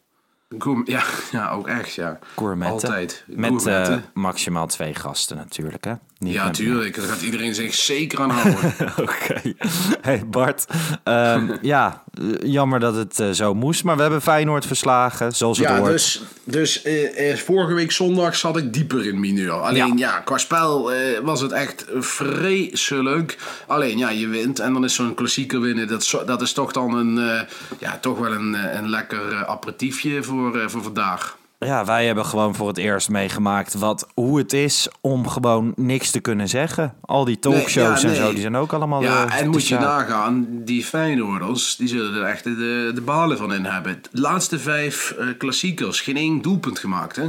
Gourmet- 0.57 0.87
Ja, 0.87 1.03
ja, 1.39 1.49
ook 1.51 1.67
echt, 1.67 1.93
ja. 1.93 2.19
Gourmetten. 2.35 2.89
Altijd. 2.89 3.23
Met 3.27 3.49
Gourmetten. 3.49 4.05
maximaal 4.13 4.67
twee 4.67 4.95
gasten 4.95 5.37
natuurlijk, 5.37 5.83
hè? 5.83 5.93
Niet 6.19 6.33
Ja, 6.33 6.49
tuurlijk. 6.51 6.95
Daar 6.95 7.07
gaat 7.07 7.21
iedereen 7.21 7.55
zich 7.55 7.73
zeker 7.73 8.19
aan 8.19 8.29
houden. 8.29 8.73
Oké. 9.05 9.53
Hey 10.01 10.23
Bart, 10.27 10.65
Ehm, 11.03 11.55
ja, 11.61 12.03
jammer 12.43 12.79
dat 12.79 12.95
het 12.95 13.19
eh, 13.19 13.29
zo 13.29 13.53
moest, 13.53 13.83
maar 13.83 13.95
we 13.95 14.01
hebben 14.01 14.21
Feyenoord 14.21 14.65
verslagen, 14.65 15.31
zoals 15.31 15.57
het 15.57 15.67
Ja, 15.67 15.77
hoort. 15.77 15.91
dus, 15.91 16.21
dus 16.43 16.81
eh, 16.81 17.31
eh, 17.31 17.37
vorige 17.37 17.73
week 17.73 17.91
zondag 17.91 18.35
zat 18.35 18.57
ik 18.57 18.73
dieper 18.73 19.05
in 19.05 19.19
mineur. 19.19 19.51
Alleen 19.51 19.97
ja, 19.97 20.19
qua 20.19 20.37
spel 20.37 20.91
was 21.23 21.41
het 21.41 21.51
echt 21.51 21.85
vreselijk. 21.99 23.37
Alleen 23.67 23.97
ja, 23.97 24.09
je 24.09 24.27
wint 24.27 24.59
en 24.59 24.73
dan 24.73 24.83
is 24.83 24.93
zo'n 24.93 25.13
klassieker 25.13 25.61
winnen. 25.61 25.87
Dat, 25.87 26.23
dat 26.25 26.41
is 26.41 26.53
toch 26.53 26.71
dan 26.71 26.93
een, 26.93 27.45
ja, 27.79 27.97
toch 28.01 28.19
wel 28.19 28.31
een, 28.33 28.53
een 28.77 28.89
lekker 28.89 29.45
aperitiefje 29.45 30.23
voor, 30.23 30.69
voor 30.69 30.83
vandaag. 30.83 31.37
Ja, 31.59 31.85
wij 31.85 32.05
hebben 32.05 32.25
gewoon 32.25 32.55
voor 32.55 32.67
het 32.67 32.77
eerst 32.77 33.09
meegemaakt 33.09 33.73
wat, 33.73 34.07
hoe 34.13 34.37
het 34.37 34.53
is 34.53 34.89
om 35.01 35.27
gewoon 35.27 35.73
niks 35.75 36.11
te 36.11 36.19
kunnen 36.19 36.47
zeggen. 36.47 36.93
Al 37.01 37.25
die 37.25 37.39
talkshows 37.39 38.03
Nee, 38.03 38.11
ja, 38.11 38.19
en 38.19 38.25
zo, 38.25 38.31
die 38.31 38.41
zijn 38.41 38.55
ook 38.55 38.73
allemaal... 38.73 39.01
Ja, 39.01 39.27
eh, 39.27 39.39
en 39.39 39.49
moet 39.49 39.67
je 39.67 39.77
nagaan, 39.77 40.47
die 40.49 40.83
Feyenoorders, 40.83 41.75
die 41.75 41.87
zullen 41.87 42.15
er 42.15 42.23
echt 42.23 42.43
de, 42.43 42.91
de 42.95 43.01
balen 43.01 43.37
van 43.37 43.53
in 43.53 43.65
hebben. 43.65 44.01
De 44.11 44.21
laatste 44.21 44.59
vijf 44.59 45.11
eh, 45.11 45.27
klassiekers, 45.37 46.01
geen 46.01 46.17
één 46.17 46.41
doelpunt 46.41 46.79
gemaakt, 46.79 47.15
hè? 47.15 47.23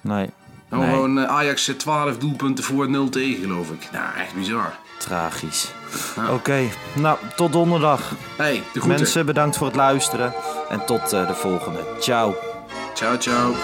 Nee, 0.00 0.30
Nou, 0.70 0.82
nee, 0.82 0.90
Gewoon 0.90 1.18
eh, 1.18 1.24
Ajax 1.24 1.68
eh, 1.68 1.74
12 1.74 2.18
doelpunten 2.18 2.64
voor 2.64 2.90
0 2.90 3.08
tegen, 3.08 3.42
geloof 3.42 3.70
ik. 3.70 3.88
Nou, 3.92 4.16
echt 4.18 4.34
bizar. 4.34 4.74
tragisch. 4.98 5.70
Oké, 6.30 6.68
nou, 6.94 7.18
tot 7.36 7.52
donderdag. 7.52 8.12
hey, 8.36 8.54
de 8.54 8.60
groeten. 8.70 8.88
Mensen, 8.88 9.26
bedankt 9.26 9.56
voor 9.56 9.66
het 9.66 9.76
luisteren. 9.76 10.34
En 10.68 10.84
tot 10.86 11.10
de 11.10 11.34
volgende. 11.34 11.80
Ciao. 12.00 12.45
Ciao, 12.96 13.14
ciao. 13.18 13.54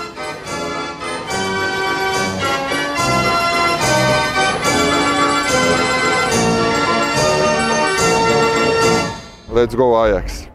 Let's 9.48 9.74
go 9.74 10.04
Ajax. 10.04 10.48